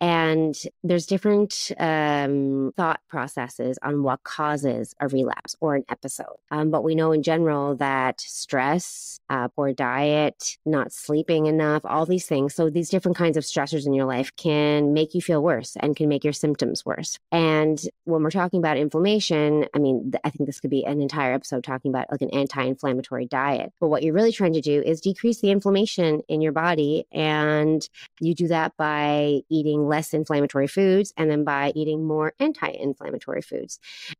[0.00, 6.36] And there's different um, thought processes on what causes a relapse or an episode.
[6.50, 12.06] Um, but we know in general that stress, uh, poor diet, not sleeping enough, all
[12.06, 12.54] these things.
[12.54, 15.96] So these different kinds of stressors in your life can make you feel worse and
[15.96, 17.18] can make your symptoms worse.
[17.32, 21.32] And when we're talking about inflammation, I mean, I think this could be an entire
[21.32, 23.72] episode talking about like an anti-inflammatory diet.
[23.80, 27.86] But what you're really trying to do is decrease the inflammation in your body, and
[28.20, 33.55] you do that by eating less inflammatory foods and then by eating more anti-inflammatory foods.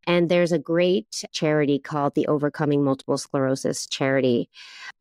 [0.06, 4.48] And there's a great charity called the Overcoming Multiple Sclerosis Charity.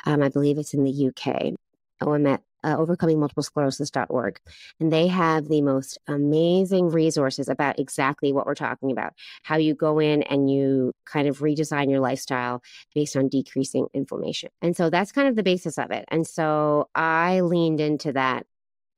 [0.05, 1.53] Um, I believe it's in the UK.
[2.01, 4.39] OMS, uh, overcomingmultiplesclerosis.org.
[4.79, 9.75] And they have the most amazing resources about exactly what we're talking about how you
[9.75, 12.61] go in and you kind of redesign your lifestyle
[12.93, 14.49] based on decreasing inflammation.
[14.61, 16.05] And so that's kind of the basis of it.
[16.09, 18.45] And so I leaned into that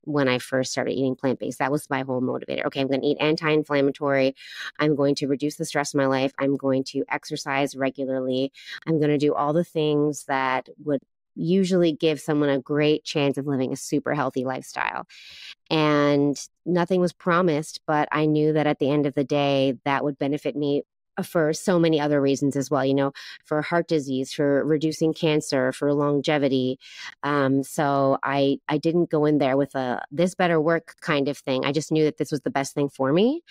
[0.02, 1.58] when I first started eating plant based.
[1.58, 2.66] That was my whole motivator.
[2.66, 4.34] Okay, I'm going to eat anti inflammatory.
[4.78, 6.32] I'm going to reduce the stress in my life.
[6.38, 8.52] I'm going to exercise regularly.
[8.86, 11.02] I'm going to do all the things that would
[11.34, 15.06] usually give someone a great chance of living a super healthy lifestyle.
[15.70, 20.02] And nothing was promised, but I knew that at the end of the day, that
[20.04, 20.82] would benefit me
[21.22, 23.12] for so many other reasons as well, you know,
[23.44, 26.78] for heart disease, for reducing cancer, for longevity.
[27.22, 31.38] Um, so I I didn't go in there with a this better work kind of
[31.38, 31.64] thing.
[31.64, 33.42] I just knew that this was the best thing for me,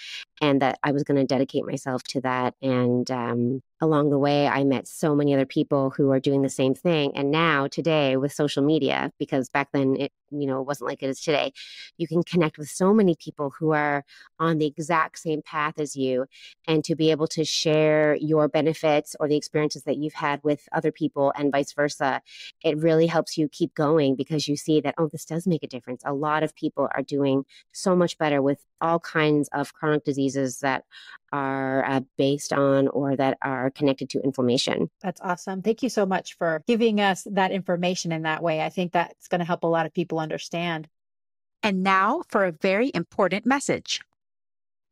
[0.41, 2.55] and that I was going to dedicate myself to that.
[2.61, 6.49] And um, along the way, I met so many other people who are doing the
[6.49, 7.15] same thing.
[7.15, 11.09] And now, today, with social media, because back then it, you know, wasn't like it
[11.09, 11.53] is today,
[11.97, 14.03] you can connect with so many people who are
[14.39, 16.25] on the exact same path as you.
[16.67, 20.67] And to be able to share your benefits or the experiences that you've had with
[20.71, 22.21] other people and vice versa,
[22.63, 25.67] it really helps you keep going because you see that, oh, this does make a
[25.67, 26.01] difference.
[26.05, 30.59] A lot of people are doing so much better with all kinds of chronic diseases
[30.59, 30.83] that
[31.31, 34.89] are uh, based on or that are connected to inflammation.
[35.01, 35.61] That's awesome.
[35.61, 38.61] Thank you so much for giving us that information in that way.
[38.61, 40.87] I think that's going to help a lot of people understand.
[41.63, 44.01] And now for a very important message.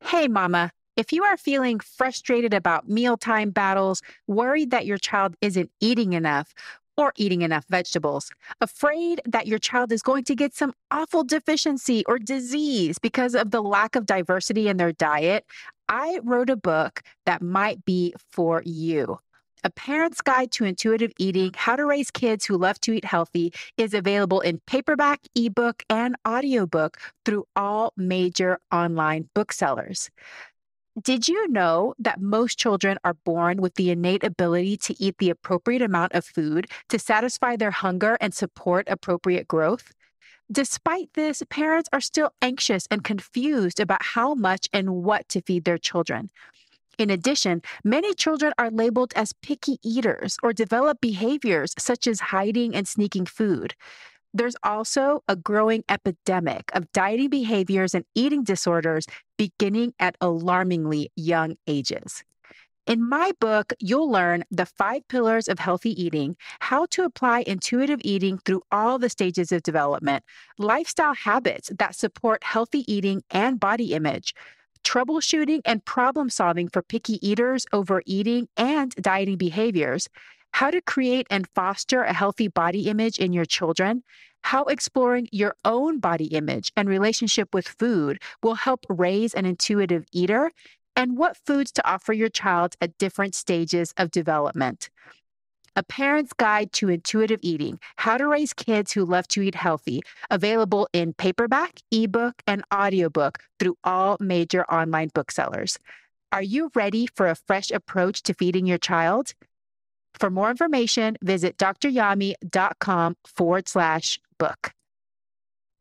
[0.02, 0.72] Hey, Mama.
[0.98, 6.54] If you are feeling frustrated about mealtime battles, worried that your child isn't eating enough,
[6.98, 12.04] or eating enough vegetables, afraid that your child is going to get some awful deficiency
[12.08, 15.46] or disease because of the lack of diversity in their diet,
[15.88, 19.20] I wrote a book that might be for you.
[19.64, 23.52] A Parent's Guide to Intuitive Eating How to Raise Kids Who Love to Eat Healthy
[23.78, 30.12] is available in paperback, ebook, and audiobook through all major online booksellers.
[31.02, 35.32] Did you know that most children are born with the innate ability to eat the
[35.32, 39.92] appropriate amount of food to satisfy their hunger and support appropriate growth?
[40.52, 45.66] Despite this, parents are still anxious and confused about how much and what to feed
[45.66, 46.30] their children.
[46.98, 52.76] In addition, many children are labeled as picky eaters or develop behaviors such as hiding
[52.76, 53.74] and sneaking food.
[54.34, 61.56] There's also a growing epidemic of dieting behaviors and eating disorders beginning at alarmingly young
[61.68, 62.24] ages.
[62.88, 68.00] In my book, you'll learn the five pillars of healthy eating, how to apply intuitive
[68.04, 70.24] eating through all the stages of development,
[70.60, 74.36] lifestyle habits that support healthy eating and body image,
[74.84, 80.08] troubleshooting and problem solving for picky eaters, overeating, and dieting behaviors,
[80.52, 84.04] how to create and foster a healthy body image in your children,
[84.44, 90.06] how exploring your own body image and relationship with food will help raise an intuitive
[90.12, 90.52] eater,
[90.96, 94.90] and what foods to offer your child at different stages of development.
[95.76, 100.02] A Parent's Guide to Intuitive Eating How to Raise Kids Who Love to Eat Healthy,
[100.32, 105.78] available in paperback, ebook, and audiobook through all major online booksellers.
[106.32, 109.34] Are you ready for a fresh approach to feeding your child?
[110.14, 114.72] For more information, visit doctoryami.com forward slash book.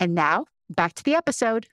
[0.00, 1.68] And now back to the episode.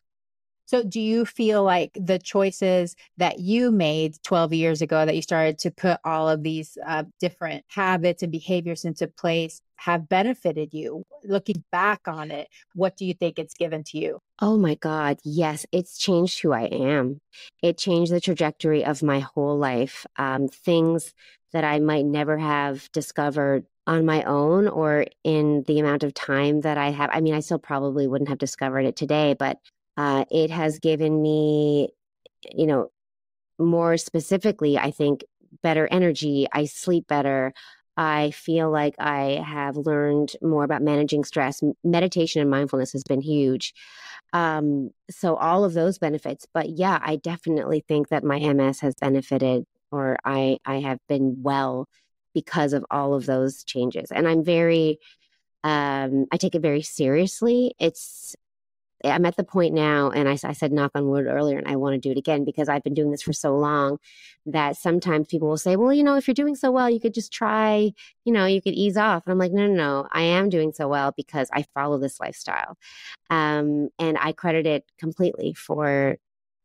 [0.71, 5.21] So, do you feel like the choices that you made 12 years ago that you
[5.21, 10.73] started to put all of these uh, different habits and behaviors into place have benefited
[10.73, 11.03] you?
[11.25, 14.19] Looking back on it, what do you think it's given to you?
[14.39, 15.19] Oh my God.
[15.25, 17.19] Yes, it's changed who I am.
[17.61, 20.05] It changed the trajectory of my whole life.
[20.15, 21.13] Um, things
[21.51, 26.61] that I might never have discovered on my own or in the amount of time
[26.61, 27.09] that I have.
[27.11, 29.57] I mean, I still probably wouldn't have discovered it today, but
[29.97, 31.89] uh, it has given me,
[32.53, 32.89] you know,
[33.59, 35.23] more specifically, I think,
[35.61, 36.47] better energy.
[36.51, 37.53] I sleep better.
[37.97, 41.61] I feel like I have learned more about managing stress.
[41.83, 43.73] Meditation and mindfulness has been huge.
[44.33, 46.47] Um, so, all of those benefits.
[46.53, 51.37] But yeah, I definitely think that my MS has benefited or I, I have been
[51.41, 51.87] well
[52.33, 54.09] because of all of those changes.
[54.11, 54.99] And I'm very,
[55.63, 57.75] um, I take it very seriously.
[57.77, 58.35] It's
[59.03, 61.75] I'm at the point now, and I, I, said knock on wood earlier, and I
[61.75, 63.97] want to do it again because I've been doing this for so long
[64.45, 67.13] that sometimes people will say, well, you know, if you're doing so well, you could
[67.13, 67.91] just try,
[68.25, 69.25] you know, you could ease off.
[69.25, 72.19] And I'm like, no, no, no, I am doing so well because I follow this
[72.19, 72.77] lifestyle.
[73.29, 76.17] Um, and I credit it completely for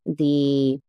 [0.05, 0.79] the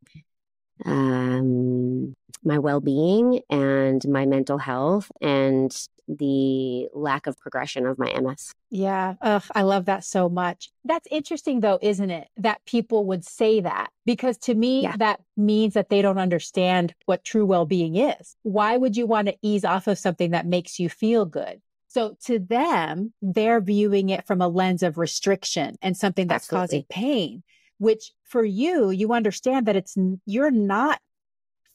[0.84, 2.14] um,
[2.44, 5.74] my well being and my mental health and
[6.08, 8.54] the lack of progression of my MS.
[8.70, 9.14] Yeah.
[9.20, 10.70] Ugh, I love that so much.
[10.84, 12.28] That's interesting, though, isn't it?
[12.38, 14.96] That people would say that because to me, yeah.
[14.96, 18.36] that means that they don't understand what true well being is.
[18.42, 21.60] Why would you want to ease off of something that makes you feel good?
[21.88, 26.66] So to them, they're viewing it from a lens of restriction and something that's Absolutely.
[26.66, 27.42] causing pain,
[27.78, 31.00] which for you, you understand that it's, you're not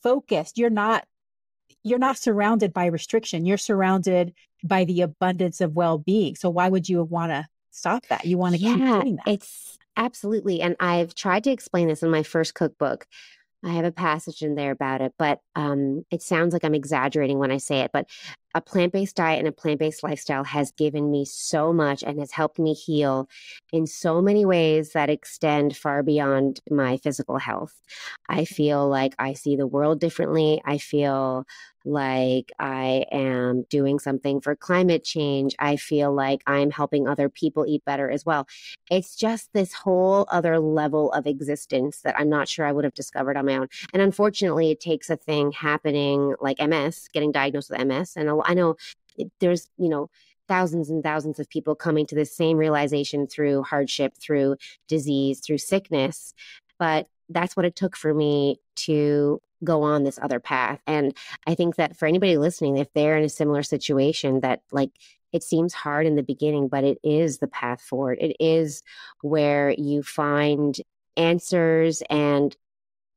[0.02, 0.58] focused.
[0.58, 1.06] You're not
[1.84, 3.46] you're not surrounded by restriction.
[3.46, 6.36] You're surrounded by the abundance of well-being.
[6.36, 8.26] So why would you want to stop that?
[8.26, 9.28] You want to yeah, keep doing that.
[9.28, 10.62] It's absolutely.
[10.62, 13.06] And I've tried to explain this in my first cookbook.
[13.66, 17.40] I have a passage in there about it, but um, it sounds like I'm exaggerating
[17.40, 17.92] when I say it.
[17.94, 18.10] But
[18.54, 22.20] a plant based diet and a plant based lifestyle has given me so much and
[22.20, 23.30] has helped me heal
[23.72, 27.74] in so many ways that extend far beyond my physical health.
[28.28, 30.62] I feel like I see the world differently.
[30.66, 31.46] I feel
[31.86, 35.56] like I am doing something for climate change.
[35.60, 38.48] I feel like I'm helping other people eat better as well.
[38.90, 42.94] It's just this whole other level of existence that I'm not sure I would have
[42.94, 43.68] discovered on my own.
[43.94, 48.14] And unfortunately, it takes a thing happening like MS, getting diagnosed with MS.
[48.16, 48.76] And I know
[49.40, 50.10] there's, you know,
[50.48, 55.58] thousands and thousands of people coming to the same realization through hardship, through disease, through
[55.58, 56.34] sickness.
[56.80, 60.82] But that's what it took for me to go on this other path.
[60.86, 61.16] And
[61.48, 64.92] I think that for anybody listening, if they're in a similar situation that like
[65.32, 68.20] it seems hard in the beginning, but it is the path forward.
[68.22, 68.84] It is
[69.22, 70.78] where you find
[71.18, 72.56] answers and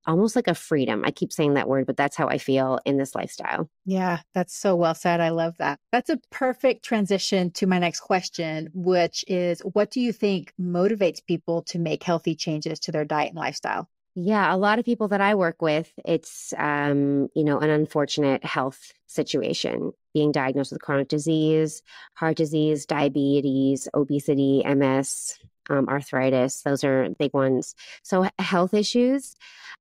[0.06, 1.02] almost like a freedom.
[1.04, 3.68] I keep saying that word, but that's how I feel in this lifestyle.
[3.84, 5.20] Yeah, that's so well said.
[5.20, 5.80] I love that.
[5.92, 11.24] That's a perfect transition to my next question, which is what do you think motivates
[11.26, 13.88] people to make healthy changes to their diet and lifestyle?
[14.18, 18.42] Yeah, a lot of people that I work with, it's um, you know, an unfortunate
[18.46, 21.82] health situation, being diagnosed with chronic disease,
[22.14, 26.62] heart disease, diabetes, obesity, MS, um, arthritis.
[26.62, 27.74] Those are big ones.
[28.04, 29.36] So health issues.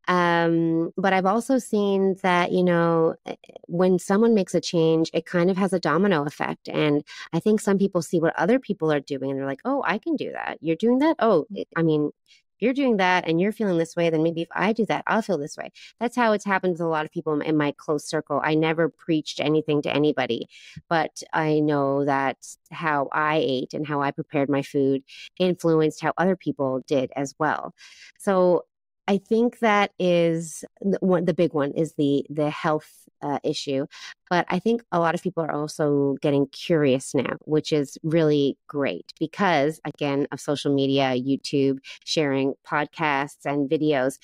[0.10, 3.36] Um, but I've also seen that, you know, eh,
[3.68, 6.68] when someone makes a change, it kind of has a domino effect.
[6.68, 9.82] And I think some people see what other people are doing and they're like, oh,
[9.88, 10.58] I can do that.
[10.60, 11.16] You're doing that?
[11.20, 11.46] Oh,
[11.76, 12.12] I mean,
[12.60, 15.22] you're doing that and you're feeling this way, then maybe if I do that, I'll
[15.22, 15.72] feel this way.
[16.00, 18.42] That's how it's happened with a lot of people in my close circle.
[18.44, 20.48] I never preached anything to anybody,
[20.90, 22.38] but I know that
[22.72, 25.04] how I ate and how I prepared my food
[25.40, 27.74] influenced how other people did as well.
[28.20, 28.66] So
[29.08, 33.86] I think that is the, one, the big one is the the health uh, issue,
[34.30, 38.58] but I think a lot of people are also getting curious now, which is really
[38.68, 44.18] great because again of social media, YouTube, sharing podcasts and videos.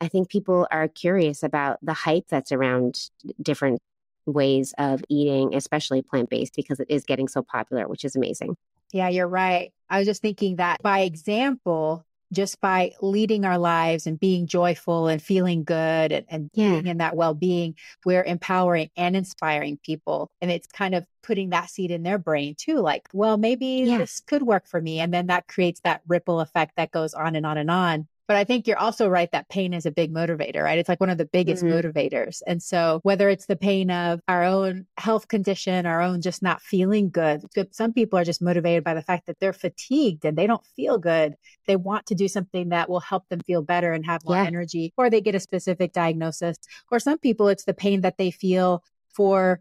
[0.00, 3.10] I think people are curious about the hype that's around
[3.42, 3.80] different
[4.26, 8.56] ways of eating, especially plant based, because it is getting so popular, which is amazing.
[8.92, 9.72] Yeah, you're right.
[9.90, 15.08] I was just thinking that by example, just by leading our lives and being joyful
[15.08, 16.70] and feeling good and, and yeah.
[16.70, 17.74] being in that well being,
[18.04, 20.30] we're empowering and inspiring people.
[20.40, 23.98] And it's kind of putting that seed in their brain too like, well, maybe yeah.
[23.98, 25.00] this could work for me.
[25.00, 28.08] And then that creates that ripple effect that goes on and on and on.
[28.28, 30.78] But I think you're also right that pain is a big motivator, right?
[30.78, 31.88] It's like one of the biggest mm-hmm.
[31.88, 32.42] motivators.
[32.46, 36.60] And so whether it's the pain of our own health condition, our own just not
[36.60, 40.46] feeling good, some people are just motivated by the fact that they're fatigued and they
[40.46, 41.34] don't feel good.
[41.66, 44.44] They want to do something that will help them feel better and have more yeah.
[44.44, 46.58] energy, or they get a specific diagnosis.
[46.90, 48.82] Or some people, it's the pain that they feel
[49.14, 49.60] for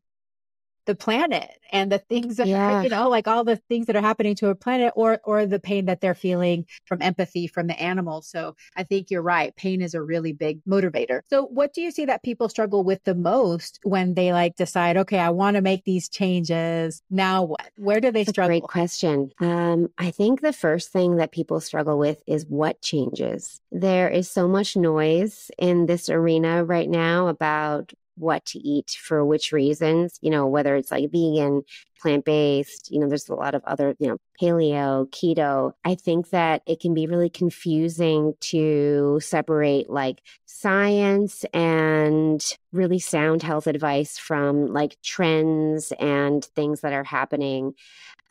[0.86, 2.81] the planet and the things that yeah.
[2.81, 5.59] you know like all the things that are happening to a planet or or the
[5.59, 9.81] pain that they're feeling from empathy from the animals so i think you're right pain
[9.81, 11.21] is a really big motivator.
[11.29, 14.97] So what do you see that people struggle with the most when they like decide
[14.97, 17.01] okay i want to make these changes.
[17.09, 17.69] Now what?
[17.77, 19.31] Where do they That's struggle great question.
[19.39, 23.61] Um, i think the first thing that people struggle with is what changes.
[23.71, 29.24] There is so much noise in this arena right now about what to eat for
[29.26, 31.63] which reasons, you know, whether it's like vegan,
[32.01, 35.74] plant based, you know, there's a lot of other, you know, paleo, keto.
[35.84, 43.43] I think that it can be really confusing to separate like science and really sound
[43.43, 47.74] health advice from like trends and things that are happening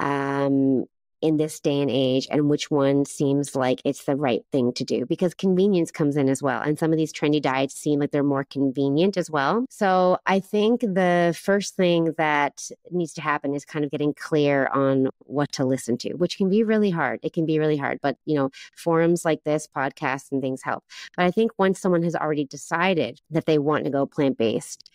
[0.00, 0.84] um,
[1.24, 4.84] in this day and age and which one seems like it's the right thing to
[4.84, 6.60] do because convenience comes in as well.
[6.60, 9.64] And some of these trendy diets seem like they're more convenient as well.
[9.70, 14.66] So I think the first thing that needs to happen is kind of getting clear
[14.66, 17.20] on what to listen to, which can be really hard.
[17.22, 20.84] It can be really hard, but you know, forums like this, podcasts and things help.
[21.16, 24.90] But I think once someone has already decided that they want to go plant based,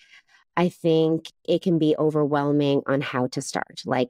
[0.55, 3.81] I think it can be overwhelming on how to start.
[3.85, 4.09] Like,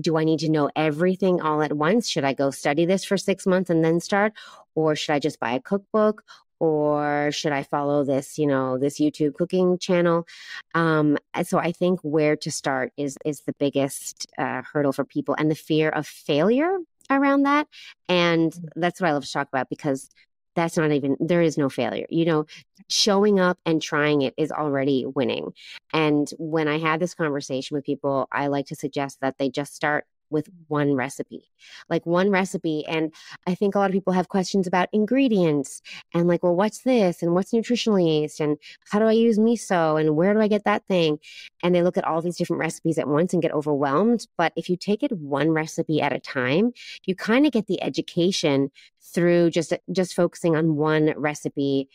[0.00, 2.08] do I need to know everything all at once?
[2.08, 4.32] Should I go study this for six months and then start?
[4.74, 6.24] Or should I just buy a cookbook?
[6.58, 10.26] Or should I follow this, you know, this YouTube cooking channel?
[10.74, 15.34] Um, so I think where to start is is the biggest uh, hurdle for people,
[15.38, 16.76] and the fear of failure
[17.10, 17.66] around that.
[18.08, 18.68] And mm.
[18.76, 20.10] that's what I love to talk about because
[20.54, 22.46] that's not even there is no failure you know
[22.88, 25.52] showing up and trying it is already winning.
[25.92, 29.74] And when i had this conversation with people i like to suggest that they just
[29.74, 31.44] start with one recipe,
[31.88, 32.84] like one recipe.
[32.86, 33.12] And
[33.46, 35.82] I think a lot of people have questions about ingredients
[36.14, 38.56] and like, well, what's this and what's nutritional yeast and
[38.90, 41.18] how do I use miso and where do I get that thing?
[41.62, 44.26] And they look at all these different recipes at once and get overwhelmed.
[44.36, 46.72] But if you take it one recipe at a time,
[47.06, 48.70] you kind of get the education
[49.14, 51.88] through just just focusing on one recipe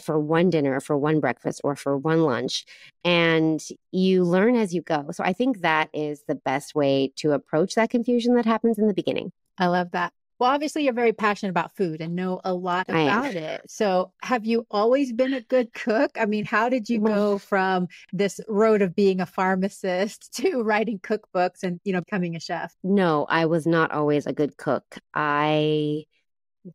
[0.00, 2.64] for one dinner, for one breakfast, or for one lunch.
[3.04, 3.60] And
[3.90, 5.10] you learn as you go.
[5.12, 8.86] So I think that is the best way to approach that confusion that happens in
[8.86, 9.32] the beginning.
[9.58, 10.12] I love that.
[10.42, 13.60] Well, obviously, you're very passionate about food and know a lot about it.
[13.68, 16.10] So, have you always been a good cook?
[16.18, 20.98] I mean, how did you go from this road of being a pharmacist to writing
[20.98, 22.74] cookbooks and, you know, becoming a chef?
[22.82, 24.98] No, I was not always a good cook.
[25.14, 26.06] I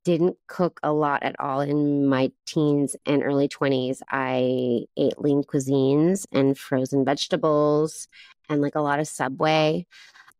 [0.04, 4.02] didn't cook a lot at all in my teens and early 20s.
[4.10, 8.08] I ate lean cuisines and frozen vegetables
[8.50, 9.86] and like a lot of Subway.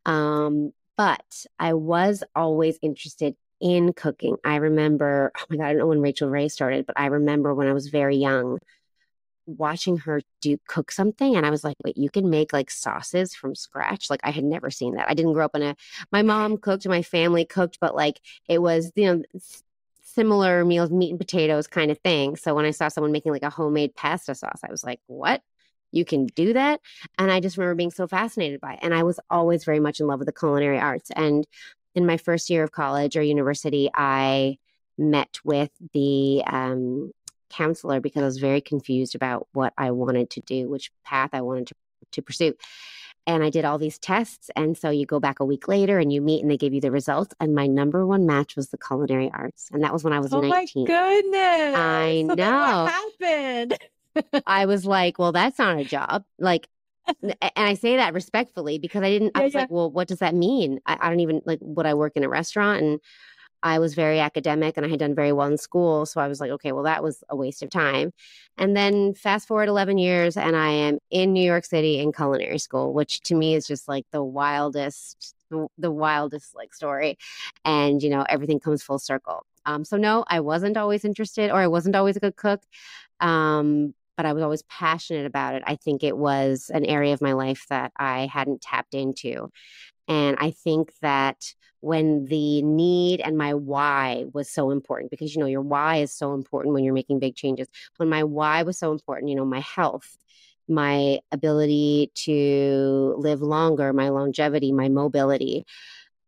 [0.06, 4.38] Um, but I was always interested in cooking.
[4.44, 7.54] I remember, oh my God, I don't know when Rachael Ray started, but I remember
[7.54, 8.60] when I was very young
[9.48, 13.34] watching her do cook something and I was like, wait, you can make like sauces
[13.34, 14.10] from scratch.
[14.10, 15.10] Like I had never seen that.
[15.10, 15.76] I didn't grow up in a
[16.12, 19.24] my mom cooked, my family cooked, but like it was, you know,
[20.04, 22.36] similar meals, meat and potatoes kind of thing.
[22.36, 25.42] So when I saw someone making like a homemade pasta sauce, I was like, what?
[25.92, 26.82] You can do that?
[27.18, 28.80] And I just remember being so fascinated by it.
[28.82, 31.12] And I was always very much in love with the culinary arts.
[31.16, 31.48] And
[31.96, 34.58] in my first year of college or university, I
[34.98, 37.12] met with the um,
[37.50, 41.42] counselor because I was very confused about what I wanted to do, which path I
[41.42, 41.76] wanted to,
[42.14, 42.54] to pursue.
[43.26, 44.50] And I did all these tests.
[44.56, 46.80] And so you go back a week later and you meet and they give you
[46.80, 47.36] the results.
[47.42, 49.70] And my number one match was the culinary arts.
[49.74, 50.84] And that was when I was oh 19.
[50.84, 51.34] my goodness.
[51.78, 52.84] I know.
[52.84, 53.78] what happened?
[54.48, 56.24] I was like, well, that's not a job.
[56.40, 56.70] Like,
[57.22, 59.62] and I say that respectfully because I didn't, I was yeah.
[59.62, 60.80] like, well, what does that mean?
[60.86, 62.82] I, I don't even like, would I work in a restaurant?
[62.82, 63.00] And
[63.64, 66.06] I was very academic and I had done very well in school.
[66.06, 68.14] So I was like, okay, well, that was a waste of time.
[68.58, 72.60] And then fast forward 11 years, and I am in New York City in culinary
[72.60, 75.36] school, which to me is just like the wildest,
[75.78, 77.18] the, wildest like story.
[77.66, 79.46] And, you know, everything comes full circle.
[79.66, 82.62] Um, so no, I wasn't always interested or I wasn't always a good cook.
[83.20, 85.64] Um, but I was always passionate about it.
[85.66, 89.52] I think it was an area of my life that I hadn't tapped into.
[90.08, 95.40] And I think that when the need and my why was so important, because, you
[95.40, 97.68] know, your why is so important when you're making big changes.
[97.98, 100.18] When my why was so important, you know, my health,
[100.68, 105.66] my ability to live longer, my longevity, my mobility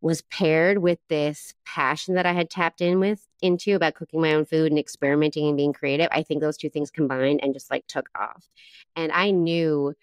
[0.02, 4.34] was paired with this passion that I had tapped in with into about cooking my
[4.34, 6.08] own food and experimenting and being creative.
[6.12, 8.48] I think those two things combined and just like took off.
[8.96, 9.94] And I knew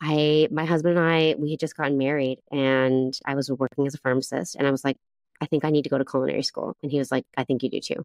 [0.00, 3.94] I, my husband and I, we had just gotten married and I was working as
[3.94, 4.98] a pharmacist and I was like,
[5.40, 6.76] I think I need to go to culinary school.
[6.82, 8.04] And he was like, I think you do too.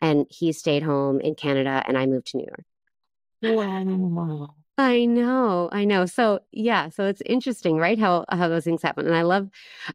[0.00, 2.64] And he stayed home in Canada and I moved to New York.
[3.42, 4.54] Wow.
[4.76, 6.06] I know, I know.
[6.06, 7.98] So yeah, so it's interesting, right?
[7.98, 9.06] How how those things happen.
[9.06, 9.48] And I love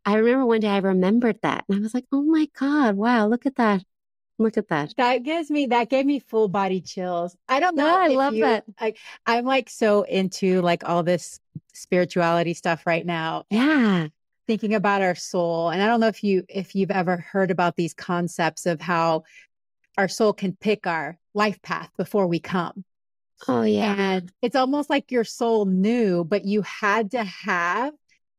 [0.05, 3.27] I remember one day I remembered that and I was like, oh my God, wow,
[3.27, 3.83] look at that.
[4.39, 4.93] Look at that.
[4.97, 7.35] That gives me that gave me full body chills.
[7.49, 7.85] I don't know.
[7.85, 8.63] Yeah, I love you- that.
[8.79, 11.41] Like I'm like so into like all this
[11.73, 13.43] spirituality stuff right now.
[13.49, 14.07] Yeah.
[14.47, 15.69] Thinking about our soul.
[15.69, 19.23] And I don't know if you if you've ever heard about these concepts of how
[19.97, 22.85] our soul can pick our life path before we come.
[23.47, 23.93] Oh yeah.
[23.97, 27.93] And it's almost like your soul knew, but you had to have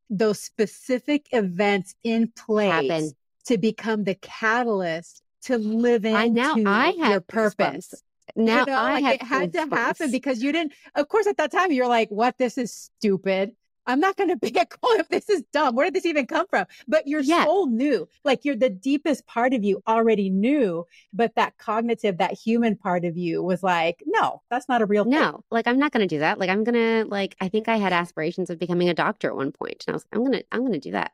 [0.09, 3.11] those specific events in place Happen.
[3.45, 8.03] to become the catalyst to live into I now I have your purpose.
[8.35, 9.75] Now you know, I like have it had to goosebumps.
[9.75, 10.73] happen because you didn't.
[10.95, 12.37] Of course, at that time you're like, "What?
[12.37, 13.55] This is stupid.
[13.87, 15.75] I'm not going to be a call if this is dumb.
[15.75, 17.43] Where did this even come from?" But your Yeah.
[17.43, 22.33] soul knew, like you're the deepest part of you already knew, but that cognitive, that
[22.33, 25.79] human part of you was like, "No, that's not a real thing." No, like I'm
[25.79, 26.37] not going to do that.
[26.37, 29.35] Like I'm going to like I think I had aspirations of becoming a doctor at
[29.35, 31.11] one point and I was like, I'm going to I'm going to do that.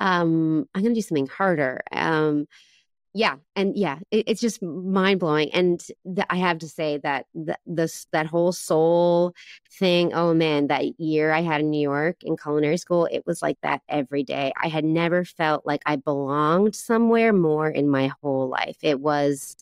[0.00, 1.82] Um I'm going to do something harder.
[1.92, 2.48] Um
[3.12, 7.26] yeah, and yeah, it, it's just mind blowing and th- I have to say that
[7.34, 9.34] th- this that whole soul
[9.78, 13.42] thing, oh man, that year I had in New York in culinary school, it was
[13.42, 14.52] like that every day.
[14.62, 18.76] I had never felt like I belonged somewhere more in my whole life.
[18.82, 19.56] It was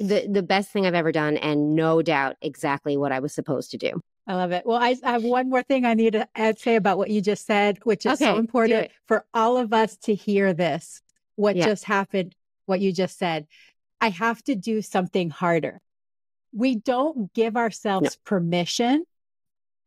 [0.00, 3.70] the the best thing I've ever done, and no doubt exactly what I was supposed
[3.72, 4.00] to do.
[4.26, 4.64] I love it.
[4.66, 7.20] Well, I, I have one more thing I need to add, say about what you
[7.20, 11.02] just said, which is Okay, so important for all of us to hear this.
[11.36, 11.66] What Yeah.
[11.66, 12.34] just happened,
[12.66, 13.46] what you just said.
[14.00, 15.80] I have to do something harder.
[16.52, 19.04] We don't give ourselves permission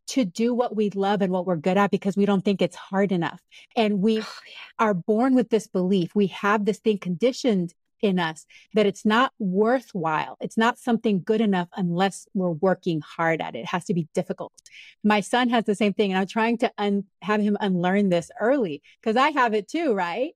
[0.08, 2.76] to do what we love and what we're good at because we don't think it's
[2.76, 3.42] hard enough.
[3.76, 4.28] And we Oh,
[4.80, 6.16] are born with this belief.
[6.16, 10.38] We have this thing conditioned in us that it's not worthwhile.
[10.40, 13.60] It's not something good enough unless we're working hard at it.
[13.60, 14.54] It has to be difficult.
[15.04, 18.30] My son has the same thing, and I'm trying to un- have him unlearn this
[18.40, 20.34] early because I have it too, right?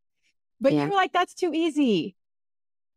[0.62, 0.86] But Yeah.
[0.86, 2.16] you're like, that's too easy.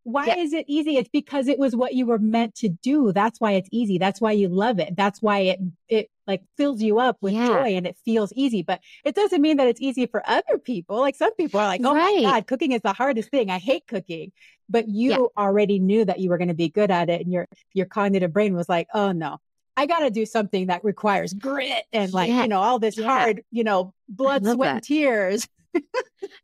[0.05, 0.37] Why Yeah.
[0.37, 0.99] is it easy?
[0.99, 3.11] It's because it was what you were meant to do.
[3.11, 3.97] That's why it's easy.
[3.97, 4.95] That's why you love it.
[4.97, 7.47] That's why it it like fills you up with Yeah.
[7.47, 8.63] joy and it feels easy.
[8.63, 10.99] But it doesn't mean that it's easy for other people.
[11.01, 12.23] Like some people are like, oh Right.
[12.23, 13.51] my God, cooking is the hardest thing.
[13.51, 14.33] I hate cooking.
[14.69, 17.23] But you already knew that you were going to be good at it.
[17.23, 19.39] And your your cognitive brain was like, oh no.
[19.77, 23.43] I got to do something that requires grit and like, you know, all this hard,
[23.51, 25.49] you know, blood, sweat, and tears.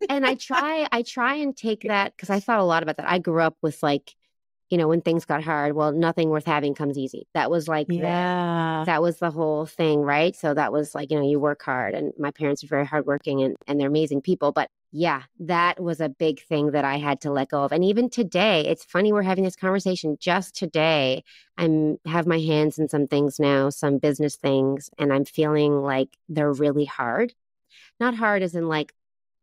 [0.09, 3.11] And I try I try and take that because I thought a lot about that.
[3.11, 4.15] I grew up with like,
[4.69, 7.27] you know, when things got hard, well, nothing worth having comes easy.
[7.35, 8.85] That was like the- Yeah.
[8.87, 10.35] that was the whole thing, right?
[10.37, 13.43] So that was like, you know, you work hard and my parents are very hardworking
[13.43, 14.53] and, and they're amazing people.
[14.53, 17.73] But yeah, that was a big thing that I had to let go of.
[17.73, 21.23] And even today, it's funny we're having this conversation just today.
[21.57, 26.17] I'm have my hands in some things now, some business things, and I'm feeling like
[26.29, 27.35] they're really hard.
[28.01, 28.93] Not hard as in like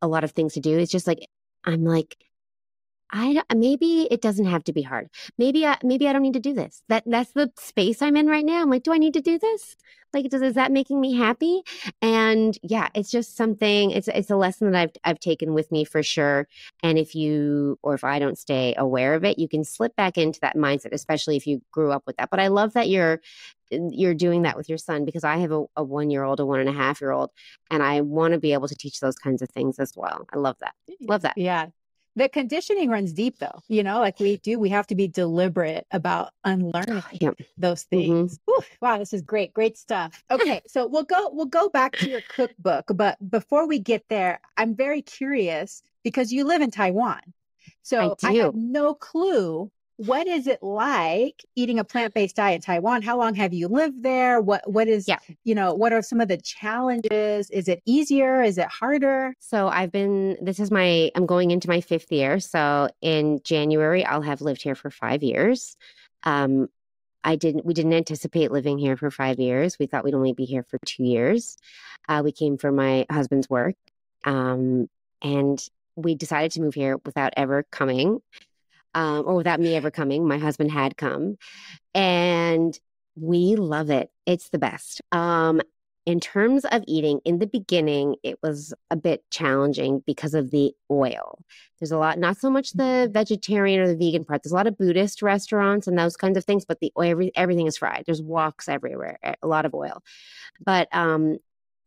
[0.01, 0.77] a lot of things to do.
[0.77, 1.19] It's just like
[1.63, 2.17] I'm like
[3.11, 5.09] I maybe it doesn't have to be hard.
[5.37, 6.83] Maybe I maybe I don't need to do this.
[6.89, 8.61] That that's the space I'm in right now.
[8.61, 9.75] I'm like, do I need to do this?
[10.13, 11.63] Like, does is that making me happy?
[12.01, 13.91] And yeah, it's just something.
[13.91, 16.47] It's it's a lesson that I've I've taken with me for sure.
[16.83, 20.17] And if you or if I don't stay aware of it, you can slip back
[20.17, 22.29] into that mindset, especially if you grew up with that.
[22.29, 23.21] But I love that you're
[23.69, 26.45] you're doing that with your son because I have a, a one year old, a
[26.45, 27.31] one and a half year old,
[27.69, 30.25] and I want to be able to teach those kinds of things as well.
[30.33, 30.73] I love that.
[31.01, 31.37] Love that.
[31.37, 31.67] Yeah.
[32.17, 33.61] The conditioning runs deep though.
[33.67, 37.29] You know, like we do, we have to be deliberate about unlearning Yeah.
[37.59, 37.89] those Mhm.
[37.89, 38.39] things.
[38.45, 39.53] Whew, wow, this is great.
[39.53, 40.23] Great stuff.
[40.31, 40.61] Okay.
[40.65, 44.73] So we'll go we'll go back to your cookbook, but before we get there, I'm
[44.73, 47.21] very curious because you live in Taiwan.
[47.83, 52.61] So I, I have no clue what is it like eating a plant-based diet in
[52.61, 53.01] Taiwan?
[53.01, 54.39] How long have you lived there?
[54.39, 55.17] What what is yeah.
[55.43, 57.49] you know, what are some of the challenges?
[57.49, 58.43] Is it easier?
[58.43, 59.33] Is it harder?
[59.39, 62.39] So I've been this is my I'm going into my 5th year.
[62.39, 65.75] So in January I'll have lived here for 5 years.
[66.23, 66.67] Um
[67.23, 69.77] I didn't we didn't anticipate living here for 5 years.
[69.79, 71.57] We thought we'd only be here for 2 years.
[72.07, 73.75] Uh, we came for my husband's work.
[74.25, 74.89] Um
[75.23, 75.59] and
[75.95, 78.21] we decided to move here without ever coming
[78.97, 80.27] um, or without me ever coming.
[80.27, 81.37] My husband had come,
[81.93, 82.77] and
[83.15, 84.09] we love it.
[84.25, 85.01] It's the best.
[85.11, 85.61] Um,
[86.07, 90.73] in terms of eating, in the beginning, it was a bit challenging because of the
[90.89, 91.43] oil.
[91.79, 93.11] There's a lot, not so much the mm-hmm.
[93.11, 94.41] vegetarian or the vegan part.
[94.41, 97.31] There's a lot of Buddhist restaurants and those kinds of things, but the oil, every,
[97.35, 98.03] everything is fried.
[98.05, 100.01] There's woks everywhere, a lot of oil.
[100.65, 101.37] But um,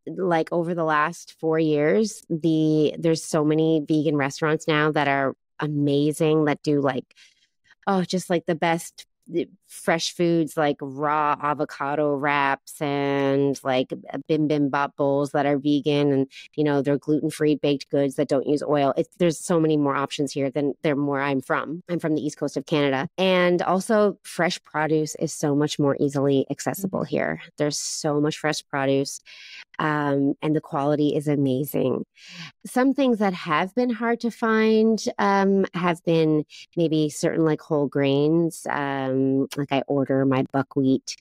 [0.06, 5.34] like over the last four years, the there's so many vegan restaurants now that are
[5.60, 7.04] amazing that do like
[7.86, 9.06] oh just like the best
[9.70, 13.88] fresh foods like raw avocado wraps and like
[14.28, 18.64] bibimbap bowls that are vegan and you know they're gluten-free baked goods that don't use
[18.64, 22.16] oil it's, there's so many more options here than there where i'm from i'm from
[22.16, 27.00] the east coast of canada and also fresh produce is so much more easily accessible
[27.00, 27.16] mm-hmm.
[27.16, 29.20] here there's so much fresh produce
[29.80, 32.04] um, and the quality is amazing.
[32.66, 36.44] Some things that have been hard to find um, have been
[36.76, 38.66] maybe certain like whole grains.
[38.68, 41.16] Um, like I order my buckwheat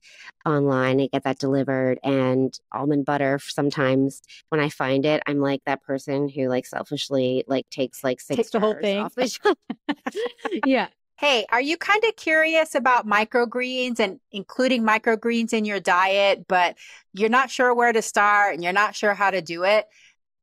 [0.45, 3.39] online, I get that delivered, and almond butter.
[3.39, 8.19] Sometimes when I find it, I'm like that person who like selfishly like takes like
[8.19, 9.07] six takes the whole thing.
[9.15, 9.55] The
[10.65, 10.87] yeah.
[11.17, 16.77] Hey, are you kind of curious about microgreens and including microgreens in your diet, but
[17.13, 19.85] you're not sure where to start and you're not sure how to do it?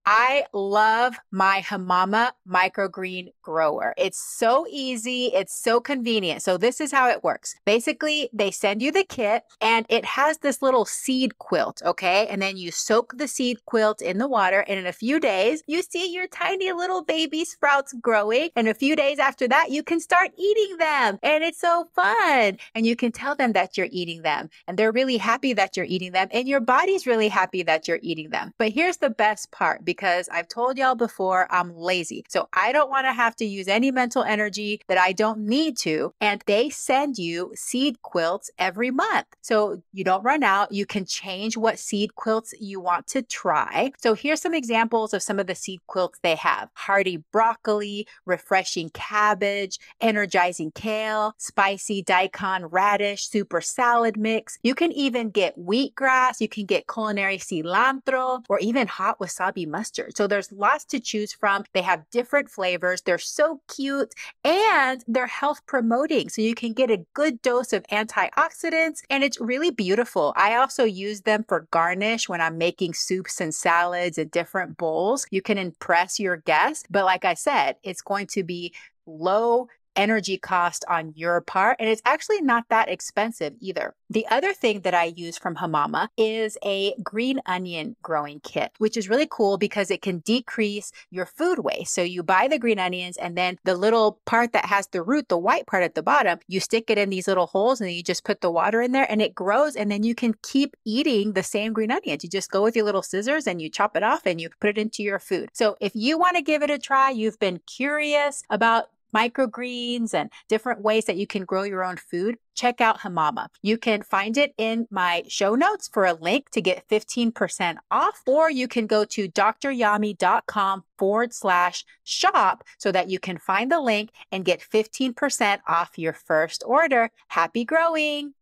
[0.08, 3.92] I love my Hamama microgreen grower.
[3.96, 5.32] It's so easy.
[5.34, 6.42] It's so convenient.
[6.42, 7.56] So this is how it works.
[7.64, 11.82] Basically, they send you the kit and it has this little seed quilt.
[11.84, 12.28] Okay.
[12.28, 14.60] And then you soak the seed quilt in the water.
[14.68, 18.50] And in a few days, you see your tiny little baby sprouts growing.
[18.54, 21.18] And a few days after that, you can start eating them.
[21.24, 22.58] And it's so fun.
[22.76, 24.50] And you can tell them that you're eating them.
[24.68, 26.28] And they're really happy that you're eating them.
[26.30, 28.54] And your body's really happy that you're eating them.
[28.56, 32.24] But here's the best part because I've told y'all before, I'm lazy.
[32.28, 35.78] So I don't want to have to use any mental energy that I don't need
[35.78, 36.12] to.
[36.20, 39.26] And they send you seed quilts every month.
[39.40, 40.70] So you don't run out.
[40.70, 43.92] You can change what seed quilts you want to try.
[43.98, 48.90] So here's some examples of some of the seed quilts they have hearty broccoli, refreshing
[48.90, 54.58] cabbage, energizing kale, spicy daikon radish, super salad mix.
[54.62, 56.40] You can even get wheatgrass.
[56.40, 60.16] You can get culinary cilantro or even hot wasabi mustard mustard.
[60.16, 61.64] So there's lots to choose from.
[61.72, 63.02] They have different flavors.
[63.02, 64.12] They're so cute
[64.44, 66.28] and they're health promoting.
[66.28, 70.32] So you can get a good dose of antioxidants and it's really beautiful.
[70.36, 75.26] I also use them for garnish when I'm making soups and salads and different bowls.
[75.30, 76.84] You can impress your guests.
[76.90, 78.74] But like I said, it's going to be
[79.06, 81.76] low energy cost on your part.
[81.80, 83.94] And it's actually not that expensive either.
[84.08, 88.96] The other thing that I use from Hamama is a green onion growing kit, which
[88.96, 91.94] is really cool because it can decrease your food waste.
[91.94, 95.28] So you buy the green onions and then the little part that has the root,
[95.28, 98.02] the white part at the bottom, you stick it in these little holes and you
[98.02, 99.74] just put the water in there and it grows.
[99.74, 102.22] And then you can keep eating the same green onions.
[102.22, 104.70] You just go with your little scissors and you chop it off and you put
[104.70, 105.48] it into your food.
[105.52, 108.86] So if you want to give it a try, you've been curious about
[109.16, 113.48] microgreens and different ways that you can grow your own food, check out Hamama.
[113.62, 118.22] You can find it in my show notes for a link to get 15% off,
[118.26, 123.80] or you can go to doctoryami.com forward slash shop so that you can find the
[123.80, 127.10] link and get 15% off your first order.
[127.28, 128.34] Happy growing!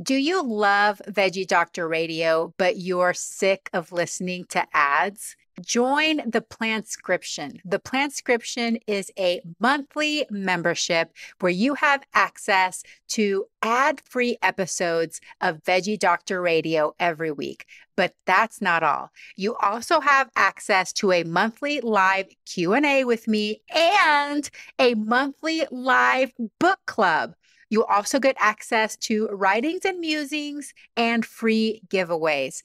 [0.00, 5.36] Do you love Veggie Doctor Radio, but you're sick of listening to ads?
[5.60, 7.60] Join the Plantscription.
[7.64, 15.62] The Plantscription is a monthly membership where you have access to ad free episodes of
[15.62, 17.66] Veggie Doctor Radio every week.
[17.96, 19.10] But that's not all.
[19.36, 24.48] You also have access to a monthly live Q&A with me and
[24.78, 27.34] a monthly live book club.
[27.68, 32.62] You also get access to writings and musings and free giveaways.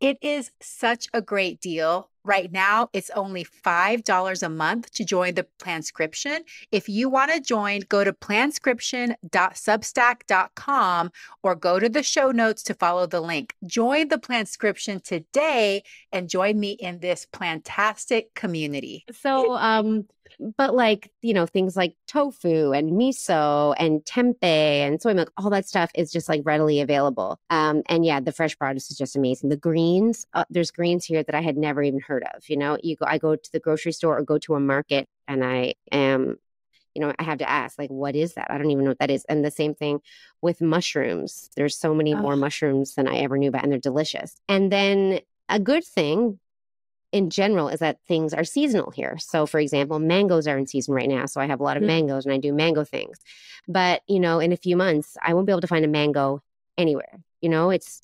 [0.00, 5.34] It is such a great deal Right now, it's only $5 a month to join
[5.34, 6.38] the Plantscription.
[6.72, 12.72] If you want to join, go to plantscription.substack.com or go to the show notes to
[12.72, 13.54] follow the link.
[13.66, 15.82] Join the Plantscription today
[16.12, 19.04] and join me in this plantastic community.
[19.12, 20.06] So, um,
[20.56, 25.50] but like, you know, things like tofu and miso and tempeh and soy milk, all
[25.50, 27.38] that stuff is just like readily available.
[27.50, 29.50] Um, and yeah, the fresh produce is just amazing.
[29.50, 32.48] The greens, uh, there's greens here that I had never even heard of.
[32.48, 35.08] You know, you go, I go to the grocery store or go to a market
[35.28, 36.36] and I am
[36.94, 38.50] you know, I have to ask, like, what is that?
[38.50, 39.24] I don't even know what that is.
[39.24, 40.00] And the same thing
[40.40, 41.50] with mushrooms.
[41.56, 42.18] There's so many oh.
[42.18, 44.36] more mushrooms than I ever knew about, and they're delicious.
[44.48, 45.18] And then
[45.48, 46.38] a good thing
[47.14, 49.16] in general is that things are seasonal here.
[49.18, 51.26] So, for example, mangoes are in season right now.
[51.26, 52.06] So, I have a lot of mm-hmm.
[52.06, 53.20] mangoes and I do mango things.
[53.68, 56.42] But, you know, in a few months, I won't be able to find a mango
[56.76, 57.20] anywhere.
[57.40, 58.02] You know, it's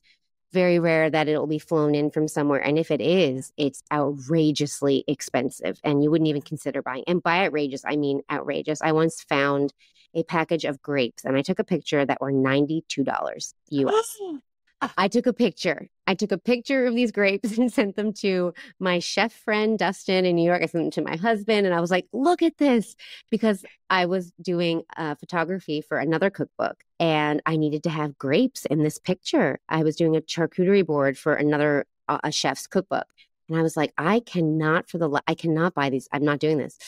[0.53, 2.61] very rare that it'll be flown in from somewhere.
[2.61, 7.03] And if it is, it's outrageously expensive and you wouldn't even consider buying.
[7.09, 8.81] And by outrageous, I mean outrageous.
[8.81, 9.75] I once found
[10.15, 14.19] a package of grapes and I took a picture that were $92 US.
[14.97, 15.89] I took a picture.
[16.07, 20.25] I took a picture of these grapes and sent them to my chef friend Dustin
[20.25, 20.63] in New York.
[20.63, 22.97] I sent them to my husband and I was like, look at this
[23.31, 28.67] because I was doing uh, photography for another cookbook and I needed to have grapes
[28.67, 29.61] in this picture.
[29.69, 33.07] I was doing a charcuterie board for another uh, a chef's cookbook.
[33.51, 36.09] And I was like, I cannot for the, I cannot buy these.
[36.13, 36.79] I'm not doing this.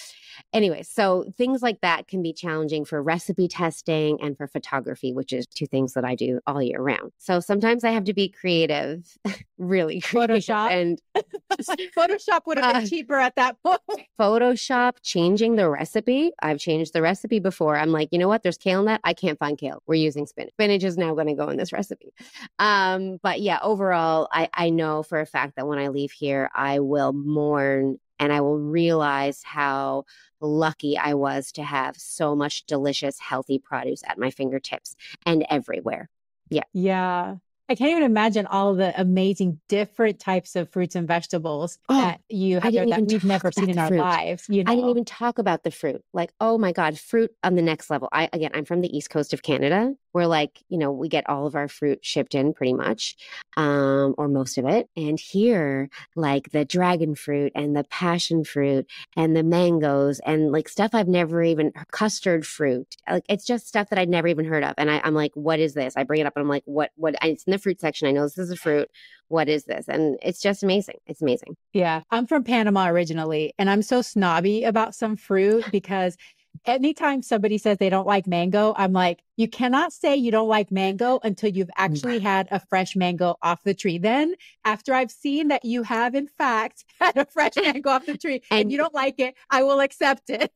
[0.52, 5.32] Anyway, so things like that can be challenging for recipe testing and for photography, which
[5.32, 7.12] is two things that I do all year round.
[7.18, 9.18] So sometimes I have to be creative,
[9.58, 10.36] really creative.
[10.36, 10.70] Photoshop.
[10.70, 11.02] And
[11.96, 13.80] Photoshop would have been uh, cheaper at that point.
[14.18, 16.32] Photoshop, changing the recipe.
[16.40, 17.76] I've changed the recipe before.
[17.76, 18.42] I'm like, you know what?
[18.42, 19.00] There's kale in that.
[19.04, 19.82] I can't find kale.
[19.86, 20.52] We're using spinach.
[20.54, 22.12] Spinach is now going to go in this recipe.
[22.58, 26.50] Um, but yeah, overall, I, I know for a fact that when I leave here,
[26.54, 30.04] I will mourn and I will realize how
[30.40, 34.94] lucky I was to have so much delicious, healthy produce at my fingertips
[35.26, 36.08] and everywhere.
[36.48, 36.64] Yeah.
[36.72, 37.36] Yeah.
[37.72, 42.20] I can't even imagine all the amazing different types of fruits and vegetables oh, that
[42.28, 43.98] you have that we've never seen in our fruit.
[43.98, 44.44] lives.
[44.50, 44.70] You know?
[44.70, 46.04] I didn't even talk about the fruit.
[46.12, 48.10] Like, oh my God, fruit on the next level.
[48.12, 51.28] I again, I'm from the east coast of Canada we're like, you know, we get
[51.28, 53.16] all of our fruit shipped in pretty much,
[53.56, 54.88] um, or most of it.
[54.96, 60.68] And here, like the dragon fruit and the passion fruit and the mangoes and like
[60.68, 62.96] stuff I've never even custard fruit.
[63.08, 64.74] Like it's just stuff that I'd never even heard of.
[64.78, 65.96] And I, am like, what is this?
[65.96, 67.14] I bring it up and I'm like, what, what?
[67.22, 68.08] it's in the fruit section.
[68.08, 68.90] I know this is a fruit.
[69.28, 69.88] What is this?
[69.88, 70.98] And it's just amazing.
[71.06, 71.56] It's amazing.
[71.72, 72.02] Yeah.
[72.10, 76.18] I'm from Panama originally, and I'm so snobby about some fruit because
[76.64, 80.70] anytime somebody says they don't like mango, I'm like, you cannot say you don't like
[80.70, 83.98] mango until you've actually had a fresh mango off the tree.
[83.98, 84.34] Then,
[84.64, 88.42] after I've seen that you have, in fact, had a fresh mango off the tree
[88.50, 90.52] and, and you don't like it, I will accept it.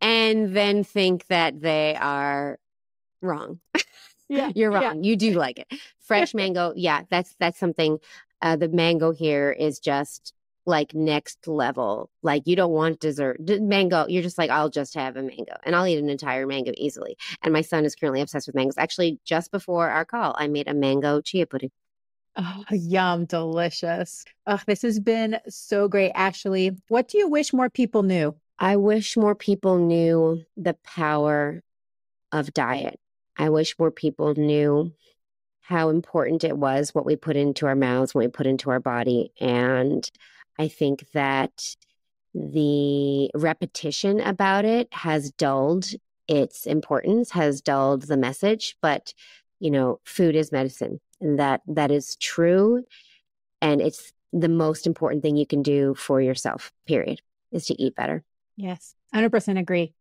[0.00, 2.58] and then think that they are
[3.22, 3.60] wrong.
[4.28, 4.82] Yeah, you're wrong.
[4.82, 5.10] Yeah.
[5.10, 5.80] You do like it.
[6.00, 7.98] Fresh mango, yeah, that's that's something.
[8.42, 10.34] Uh, the mango here is just
[10.66, 12.10] like next level.
[12.22, 14.06] Like you don't want dessert mango.
[14.08, 17.16] You're just like, I'll just have a mango and I'll eat an entire mango easily.
[17.42, 18.78] And my son is currently obsessed with mangoes.
[18.78, 21.70] Actually, just before our call, I made a mango chia pudding.
[22.36, 24.24] Oh, yum, delicious.
[24.46, 26.72] Oh, this has been so great, Ashley.
[26.88, 28.36] What do you wish more people knew?
[28.58, 31.62] I wish more people knew the power
[32.32, 33.00] of diet.
[33.38, 34.92] I wish more people knew
[35.60, 38.80] how important it was what we put into our mouths, what we put into our
[38.80, 39.32] body.
[39.40, 40.08] And
[40.58, 41.76] I think that
[42.34, 45.86] the repetition about it has dulled
[46.28, 49.14] its importance, has dulled the message, but
[49.58, 51.00] you know, food is medicine.
[51.20, 52.84] And that that is true.
[53.62, 57.94] And it's the most important thing you can do for yourself, period, is to eat
[57.94, 58.22] better.
[58.56, 58.94] Yes.
[59.14, 59.94] 100% agree.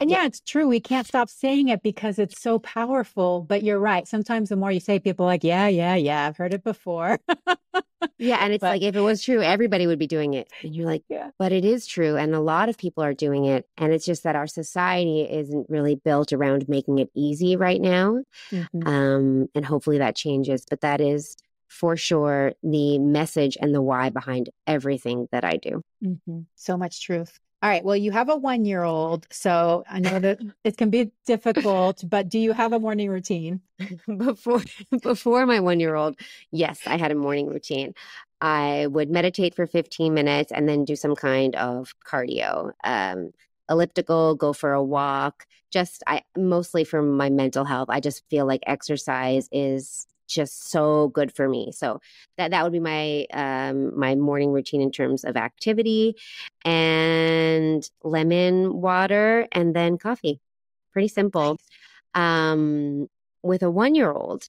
[0.00, 0.66] And yeah, it's true.
[0.66, 3.42] We can't stop saying it because it's so powerful.
[3.42, 4.08] But you're right.
[4.08, 7.18] Sometimes the more you say, people like, yeah, yeah, yeah, I've heard it before.
[8.18, 8.38] yeah.
[8.40, 10.50] And it's but, like, if it was true, everybody would be doing it.
[10.62, 11.30] And you're like, yeah.
[11.38, 12.16] but it is true.
[12.16, 13.66] And a lot of people are doing it.
[13.76, 18.22] And it's just that our society isn't really built around making it easy right now.
[18.50, 18.88] Mm-hmm.
[18.88, 20.64] Um, and hopefully that changes.
[20.68, 21.36] But that is
[21.68, 25.82] for sure the message and the why behind everything that I do.
[26.02, 26.40] Mm-hmm.
[26.54, 27.38] So much truth.
[27.60, 27.84] All right.
[27.84, 29.26] Well, you have a one year old.
[29.30, 33.60] So I know that it can be difficult, but do you have a morning routine?
[34.16, 34.62] before
[35.02, 36.18] before my one year old,
[36.52, 37.94] yes, I had a morning routine.
[38.40, 42.72] I would meditate for 15 minutes and then do some kind of cardio.
[42.84, 43.32] Um,
[43.68, 45.44] elliptical, go for a walk.
[45.72, 47.88] Just I mostly for my mental health.
[47.90, 51.72] I just feel like exercise is just so good for me.
[51.72, 52.00] So
[52.36, 56.16] that that would be my um my morning routine in terms of activity
[56.64, 60.40] and lemon water and then coffee.
[60.92, 61.58] Pretty simple.
[62.14, 63.08] Um
[63.42, 64.48] with a one year old,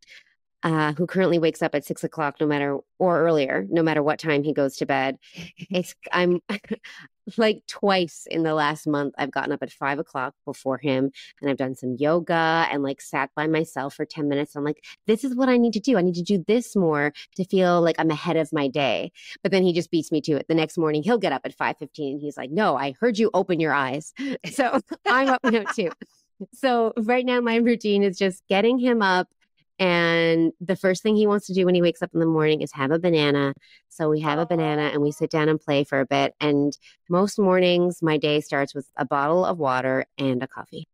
[0.64, 4.20] uh, who currently wakes up at six o'clock, no matter or earlier, no matter what
[4.20, 5.18] time he goes to bed.
[5.72, 6.42] It's I'm
[7.38, 9.14] like twice in the last month.
[9.18, 11.12] I've gotten up at five o'clock before him,
[11.42, 14.56] and I've done some yoga and like sat by myself for ten minutes.
[14.56, 15.98] I'm like, this is what I need to do.
[15.98, 19.12] I need to do this more to feel like I'm ahead of my day.
[19.44, 20.48] But then he just beats me to it.
[20.48, 22.14] The next morning, he'll get up at five fifteen.
[22.14, 24.14] and He's like, no, I heard you open your eyes,
[24.52, 25.90] so I'm up now too.
[26.54, 29.28] So right now, my routine is just getting him up
[29.80, 32.62] and the first thing he wants to do when he wakes up in the morning
[32.62, 33.54] is have a banana.
[33.88, 36.36] So we have a banana and we sit down and play for a bit.
[36.42, 36.78] And
[37.10, 40.88] most mornings, my day starts with a bottle of water and a coffee.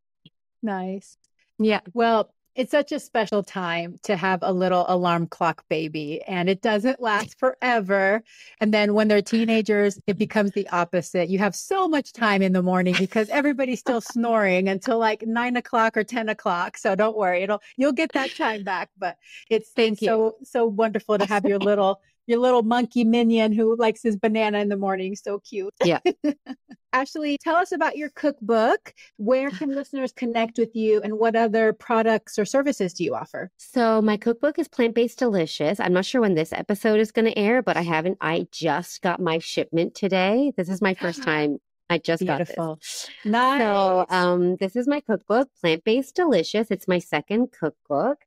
[0.61, 1.17] Nice.
[1.57, 1.81] Yeah.
[1.93, 6.61] Well, it's such a special time to have a little alarm clock baby and it
[6.61, 8.23] doesn't last forever.
[8.61, 11.29] And then when they're teenagers it becomes the opposite.
[11.29, 15.57] You have so much time in the morning because everybody's still snoring until like nine
[15.57, 19.17] o'clock or 10 o'clock so don't worry it'll you'll get that time back but
[19.49, 23.75] it's, Thank it's so so wonderful to have your little your little monkey minion who
[23.75, 25.15] likes his banana in the morning.
[25.15, 25.73] So cute.
[25.83, 25.99] Yeah.
[26.93, 28.93] Ashley, tell us about your cookbook.
[29.17, 33.51] Where can listeners connect with you and what other products or services do you offer?
[33.57, 35.81] So, my cookbook is Plant Based Delicious.
[35.81, 38.17] I'm not sure when this episode is going to air, but I haven't.
[38.21, 40.53] I just got my shipment today.
[40.55, 41.59] This is my first time
[41.89, 42.55] I just Beautiful.
[42.55, 43.09] got this.
[43.25, 43.59] Nice.
[43.59, 46.71] So, um, this is my cookbook, Plant Based Delicious.
[46.71, 48.19] It's my second cookbook.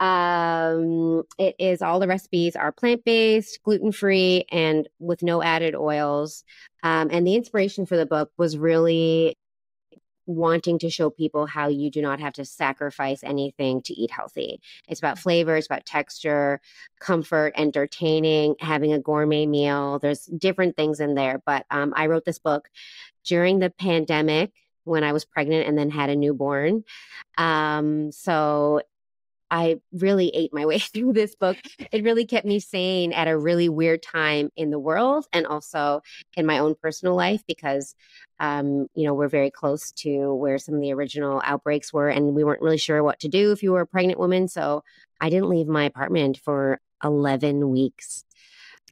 [0.00, 5.74] Um, it is all the recipes are plant based, gluten free, and with no added
[5.74, 6.44] oils.
[6.82, 9.36] Um, and the inspiration for the book was really
[10.28, 14.60] wanting to show people how you do not have to sacrifice anything to eat healthy.
[14.86, 16.60] It's about flavor, it's about texture,
[17.00, 19.98] comfort, entertaining, having a gourmet meal.
[19.98, 21.42] There's different things in there.
[21.44, 22.68] But um, I wrote this book
[23.24, 24.52] during the pandemic
[24.84, 26.84] when I was pregnant and then had a newborn.
[27.38, 28.82] Um, so
[29.50, 31.56] I really ate my way through this book.
[31.92, 36.02] It really kept me sane at a really weird time in the world and also
[36.36, 37.94] in my own personal life because,
[38.40, 42.34] um, you know, we're very close to where some of the original outbreaks were, and
[42.34, 44.48] we weren't really sure what to do if you were a pregnant woman.
[44.48, 44.82] So
[45.20, 48.24] I didn't leave my apartment for 11 weeks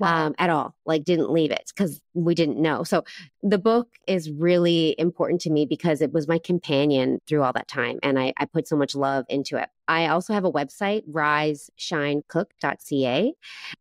[0.01, 0.27] wow.
[0.27, 0.75] um, at all.
[0.85, 2.85] Like, didn't leave it because we didn't know.
[2.85, 3.05] So,
[3.43, 7.69] the book is really important to me because it was my companion through all that
[7.69, 7.99] time.
[8.03, 9.69] And I, I put so much love into it.
[9.89, 13.34] I also have a website, riseshinecook.ca.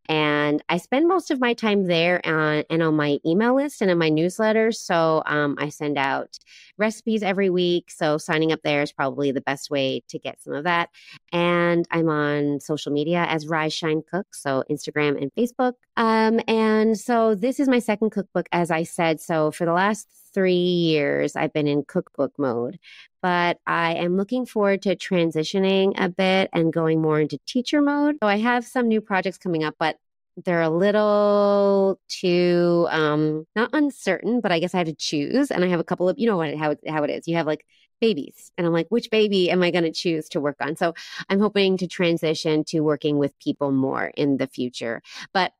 [0.07, 3.89] And I spend most of my time there on, and on my email list and
[3.89, 4.71] in my newsletter.
[4.71, 6.37] So um, I send out
[6.77, 7.89] recipes every week.
[7.89, 10.89] So signing up there is probably the best way to get some of that.
[11.31, 14.35] And I'm on social media as Rise Shine Cook.
[14.35, 15.73] So Instagram and Facebook.
[15.97, 19.21] Um, and so this is my second cookbook, as I said.
[19.21, 22.77] So for the last three years, I've been in cookbook mode,
[23.23, 28.17] but I am looking forward to transitioning a bit and going more into teacher mode.
[28.21, 29.97] So I have some new projects coming up, but
[30.43, 35.63] they're a little too um not uncertain but i guess i have to choose and
[35.63, 37.25] i have a couple of you know what how, how it is.
[37.25, 37.65] You have like
[38.01, 40.75] babies and i'm like which baby am i going to choose to work on?
[40.75, 40.93] So
[41.29, 45.01] i'm hoping to transition to working with people more in the future.
[45.33, 45.53] But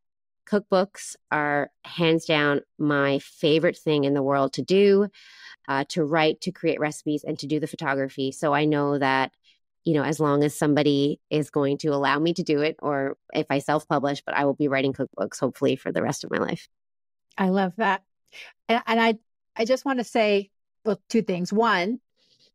[0.45, 5.07] cookbooks are hands down my favorite thing in the world to do,
[5.67, 8.31] uh, to write, to create recipes, and to do the photography.
[8.31, 9.31] So I know that,
[9.83, 13.17] you know, as long as somebody is going to allow me to do it, or
[13.33, 16.31] if I self publish, but I will be writing cookbooks hopefully for the rest of
[16.31, 16.67] my life.
[17.37, 18.03] I love that.
[18.69, 19.15] And, and I,
[19.55, 20.51] I just want to say
[20.85, 21.51] well, two things.
[21.51, 21.99] One,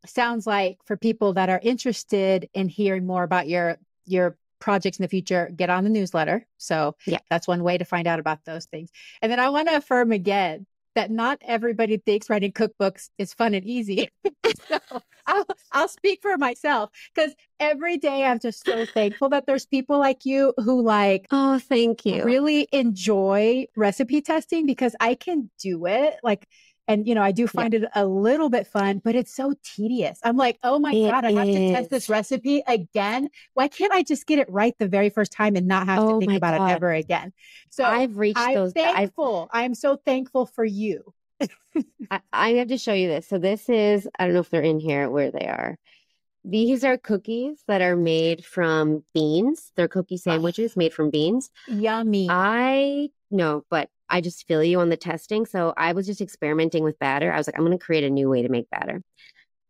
[0.07, 3.76] sounds like for people that are interested in hearing more about your
[4.07, 6.47] your projects in the future, get on the newsletter.
[6.59, 7.19] So yeah.
[7.29, 8.91] that's one way to find out about those things.
[9.23, 13.55] And then I want to affirm again that not everybody thinks writing cookbooks is fun
[13.55, 14.09] and easy.
[14.69, 14.79] so
[15.27, 19.99] I'll, I'll speak for myself because every day I'm just so thankful that there's people
[19.99, 25.87] like you who like, oh, thank you, really enjoy recipe testing because I can do
[25.87, 26.17] it.
[26.23, 26.49] Like,
[26.91, 27.80] and, you know, I do find yeah.
[27.80, 30.18] it a little bit fun, but it's so tedious.
[30.24, 33.28] I'm like, oh my it God, I have to test this recipe again.
[33.55, 36.20] Why can't I just get it right the very first time and not have oh
[36.20, 36.70] to think about God.
[36.70, 37.32] it ever again?
[37.70, 38.72] So I've reached I'm those.
[38.72, 39.49] Thankful.
[39.53, 41.14] i am so thankful for you.
[42.11, 43.28] I, I have to show you this.
[43.28, 45.78] So this is, I don't know if they're in here where they are.
[46.45, 49.72] These are cookies that are made from beans.
[49.76, 50.30] They're cookie ah.
[50.30, 51.51] sandwiches made from beans.
[51.68, 52.28] Yummy.
[52.30, 55.47] I know, but I just feel you on the testing.
[55.47, 57.33] So I was just experimenting with batter.
[57.33, 59.03] I was like, I'm going to create a new way to make batter.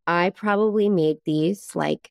[0.07, 2.11] I probably made these like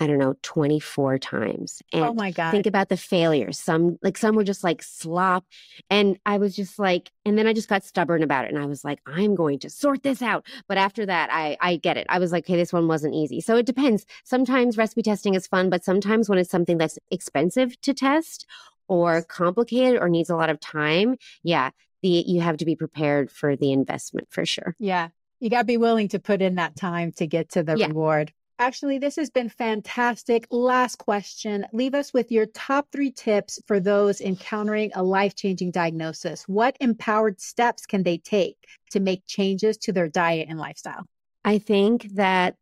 [0.00, 1.82] I don't know, 24 times.
[1.92, 2.50] And oh my God.
[2.50, 3.58] Think about the failures.
[3.58, 5.44] Some, like, some were just like slop.
[5.90, 8.52] And I was just like, and then I just got stubborn about it.
[8.52, 10.46] And I was like, I'm going to sort this out.
[10.66, 12.06] But after that, I, I get it.
[12.08, 13.40] I was like, hey, this one wasn't easy.
[13.40, 14.06] So it depends.
[14.24, 18.46] Sometimes recipe testing is fun, but sometimes when it's something that's expensive to test
[18.88, 21.70] or complicated or needs a lot of time, yeah,
[22.02, 24.74] the, you have to be prepared for the investment for sure.
[24.78, 25.08] Yeah.
[25.40, 27.86] You got to be willing to put in that time to get to the yeah.
[27.86, 28.32] reward.
[28.58, 30.46] Ashley, this has been fantastic.
[30.50, 31.66] Last question.
[31.72, 36.44] Leave us with your top three tips for those encountering a life changing diagnosis.
[36.46, 38.56] What empowered steps can they take
[38.92, 41.06] to make changes to their diet and lifestyle?
[41.44, 42.54] I think that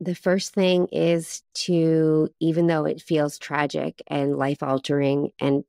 [0.00, 5.64] the first thing is to, even though it feels tragic and life altering, and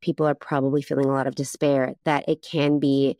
[0.00, 3.18] people are probably feeling a lot of despair, that it can be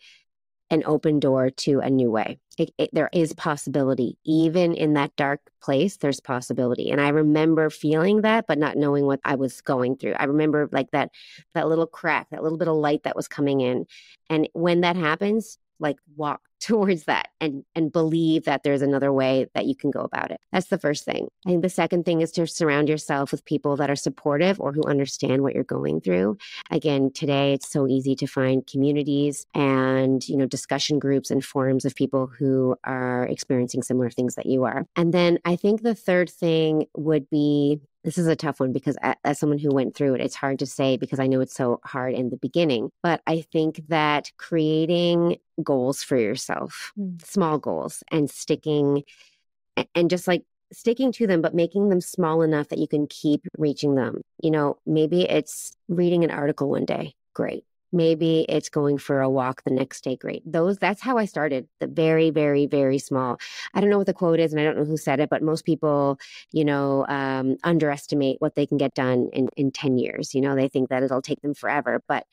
[0.70, 2.38] an open door to a new way.
[2.58, 4.18] It, it, there is possibility.
[4.24, 6.90] Even in that dark place, there's possibility.
[6.90, 10.14] And I remember feeling that, but not knowing what I was going through.
[10.14, 11.10] I remember like that,
[11.54, 13.86] that little crack, that little bit of light that was coming in.
[14.28, 19.46] And when that happens, like walk towards that and and believe that there's another way
[19.54, 20.40] that you can go about it.
[20.52, 21.28] That's the first thing.
[21.46, 24.72] I think the second thing is to surround yourself with people that are supportive or
[24.72, 26.38] who understand what you're going through.
[26.70, 31.84] Again, today it's so easy to find communities and, you know, discussion groups and forums
[31.84, 34.86] of people who are experiencing similar things that you are.
[34.96, 38.96] And then I think the third thing would be this is a tough one because
[39.24, 41.80] as someone who went through it, it's hard to say because I know it's so
[41.84, 42.90] hard in the beginning.
[43.02, 47.20] But I think that creating goals for yourself, mm.
[47.26, 49.02] small goals, and sticking
[49.96, 53.42] and just like sticking to them, but making them small enough that you can keep
[53.58, 54.22] reaching them.
[54.40, 57.14] You know, maybe it's reading an article one day.
[57.34, 60.42] Great maybe it's going for a walk the next day great.
[60.50, 63.38] Those that's how i started the very very very small.
[63.74, 65.42] I don't know what the quote is and i don't know who said it but
[65.42, 66.18] most people
[66.52, 70.54] you know um, underestimate what they can get done in in 10 years you know
[70.54, 72.26] they think that it'll take them forever but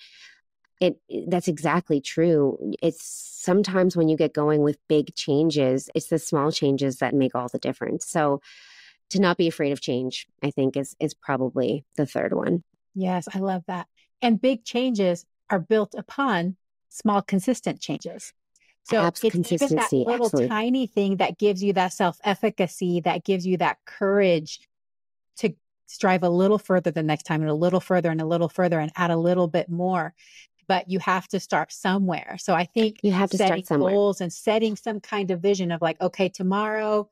[0.80, 2.58] it that's exactly true.
[2.82, 7.36] It's sometimes when you get going with big changes it's the small changes that make
[7.36, 8.06] all the difference.
[8.08, 8.42] So
[9.10, 12.64] to not be afraid of change i think is is probably the third one.
[12.96, 13.88] Yes i love that.
[14.22, 16.58] And big changes are built upon
[16.90, 18.34] small, consistent changes.
[18.84, 20.50] So Abs- it's even that little absolutely.
[20.50, 24.60] tiny thing that gives you that self efficacy, that gives you that courage
[25.38, 28.50] to strive a little further the next time and a little further and a little
[28.50, 30.14] further and add a little bit more.
[30.68, 32.38] But you have to start somewhere.
[32.40, 33.94] So I think you have to setting start somewhere.
[33.94, 37.10] goals and setting some kind of vision of like, okay, tomorrow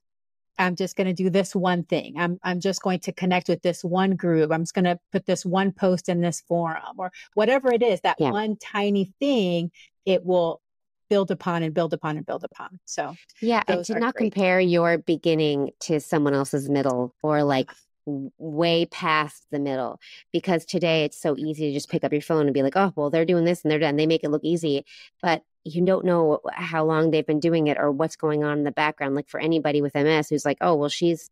[0.58, 2.16] I'm just going to do this one thing.
[2.18, 4.52] I'm I'm just going to connect with this one group.
[4.52, 8.02] I'm just going to put this one post in this forum or whatever it is.
[8.02, 8.32] That yeah.
[8.32, 9.72] one tiny thing,
[10.06, 10.62] it will
[11.10, 12.80] build upon and build upon and build upon.
[12.86, 14.34] So yeah, and to not great.
[14.34, 17.72] compare your beginning to someone else's middle or like
[18.06, 20.00] way past the middle
[20.32, 22.94] because today it's so easy to just pick up your phone and be like, oh,
[22.96, 23.96] well, they're doing this and they're done.
[23.96, 24.86] They make it look easy.
[25.22, 28.64] But you don't know how long they've been doing it or what's going on in
[28.64, 29.16] the background.
[29.16, 31.30] Like for anybody with MS who's like, oh, well, she's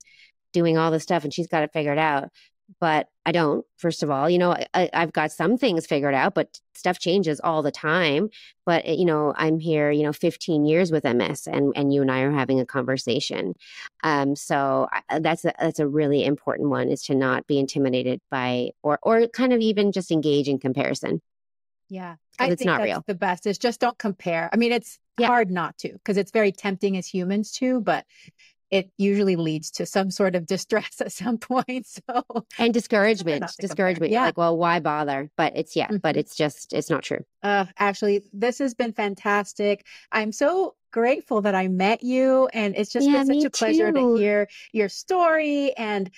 [0.53, 2.29] doing all this stuff and she's got it figured out
[2.79, 3.65] but I don't.
[3.77, 7.39] First of all, you know, I, have got some things figured out, but stuff changes
[7.43, 8.29] all the time.
[8.65, 12.11] But you know, I'm here, you know, 15 years with MS, and and you and
[12.11, 13.55] I are having a conversation.
[14.03, 14.87] Um, so
[15.19, 19.27] that's a, that's a really important one is to not be intimidated by or or
[19.27, 21.21] kind of even just engage in comparison.
[21.89, 23.03] Yeah, I it's think not that's real.
[23.07, 24.49] The best is just don't compare.
[24.53, 25.27] I mean, it's yeah.
[25.27, 28.05] hard not to because it's very tempting as humans to, but
[28.71, 31.87] it usually leads to some sort of distress at some point.
[31.87, 32.23] So
[32.57, 34.11] and discouragement, discouragement.
[34.11, 34.25] Yeah.
[34.25, 35.29] Like, well, why bother?
[35.35, 35.97] But it's yeah, mm-hmm.
[35.97, 37.23] but it's just it's not true.
[37.43, 39.85] Uh, actually, this has been fantastic.
[40.11, 43.91] I'm so grateful that I met you, and it's just yeah, been such a pleasure
[43.91, 44.15] too.
[44.15, 46.09] to hear your story and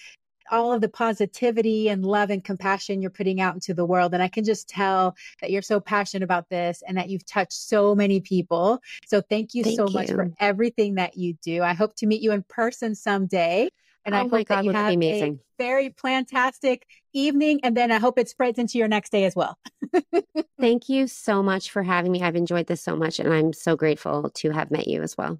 [0.50, 4.14] all of the positivity and love and compassion you're putting out into the world.
[4.14, 7.54] And I can just tell that you're so passionate about this and that you've touched
[7.54, 8.82] so many people.
[9.06, 9.94] So thank you thank so you.
[9.94, 11.62] much for everything that you do.
[11.62, 13.70] I hope to meet you in person someday.
[14.04, 15.36] And oh I hope God, that you have amazing.
[15.36, 17.60] a very fantastic evening.
[17.64, 19.58] And then I hope it spreads into your next day as well.
[20.60, 22.24] Thank you so much for having me.
[22.24, 23.20] I've enjoyed this so much.
[23.20, 25.40] And I'm so grateful to have met you as well.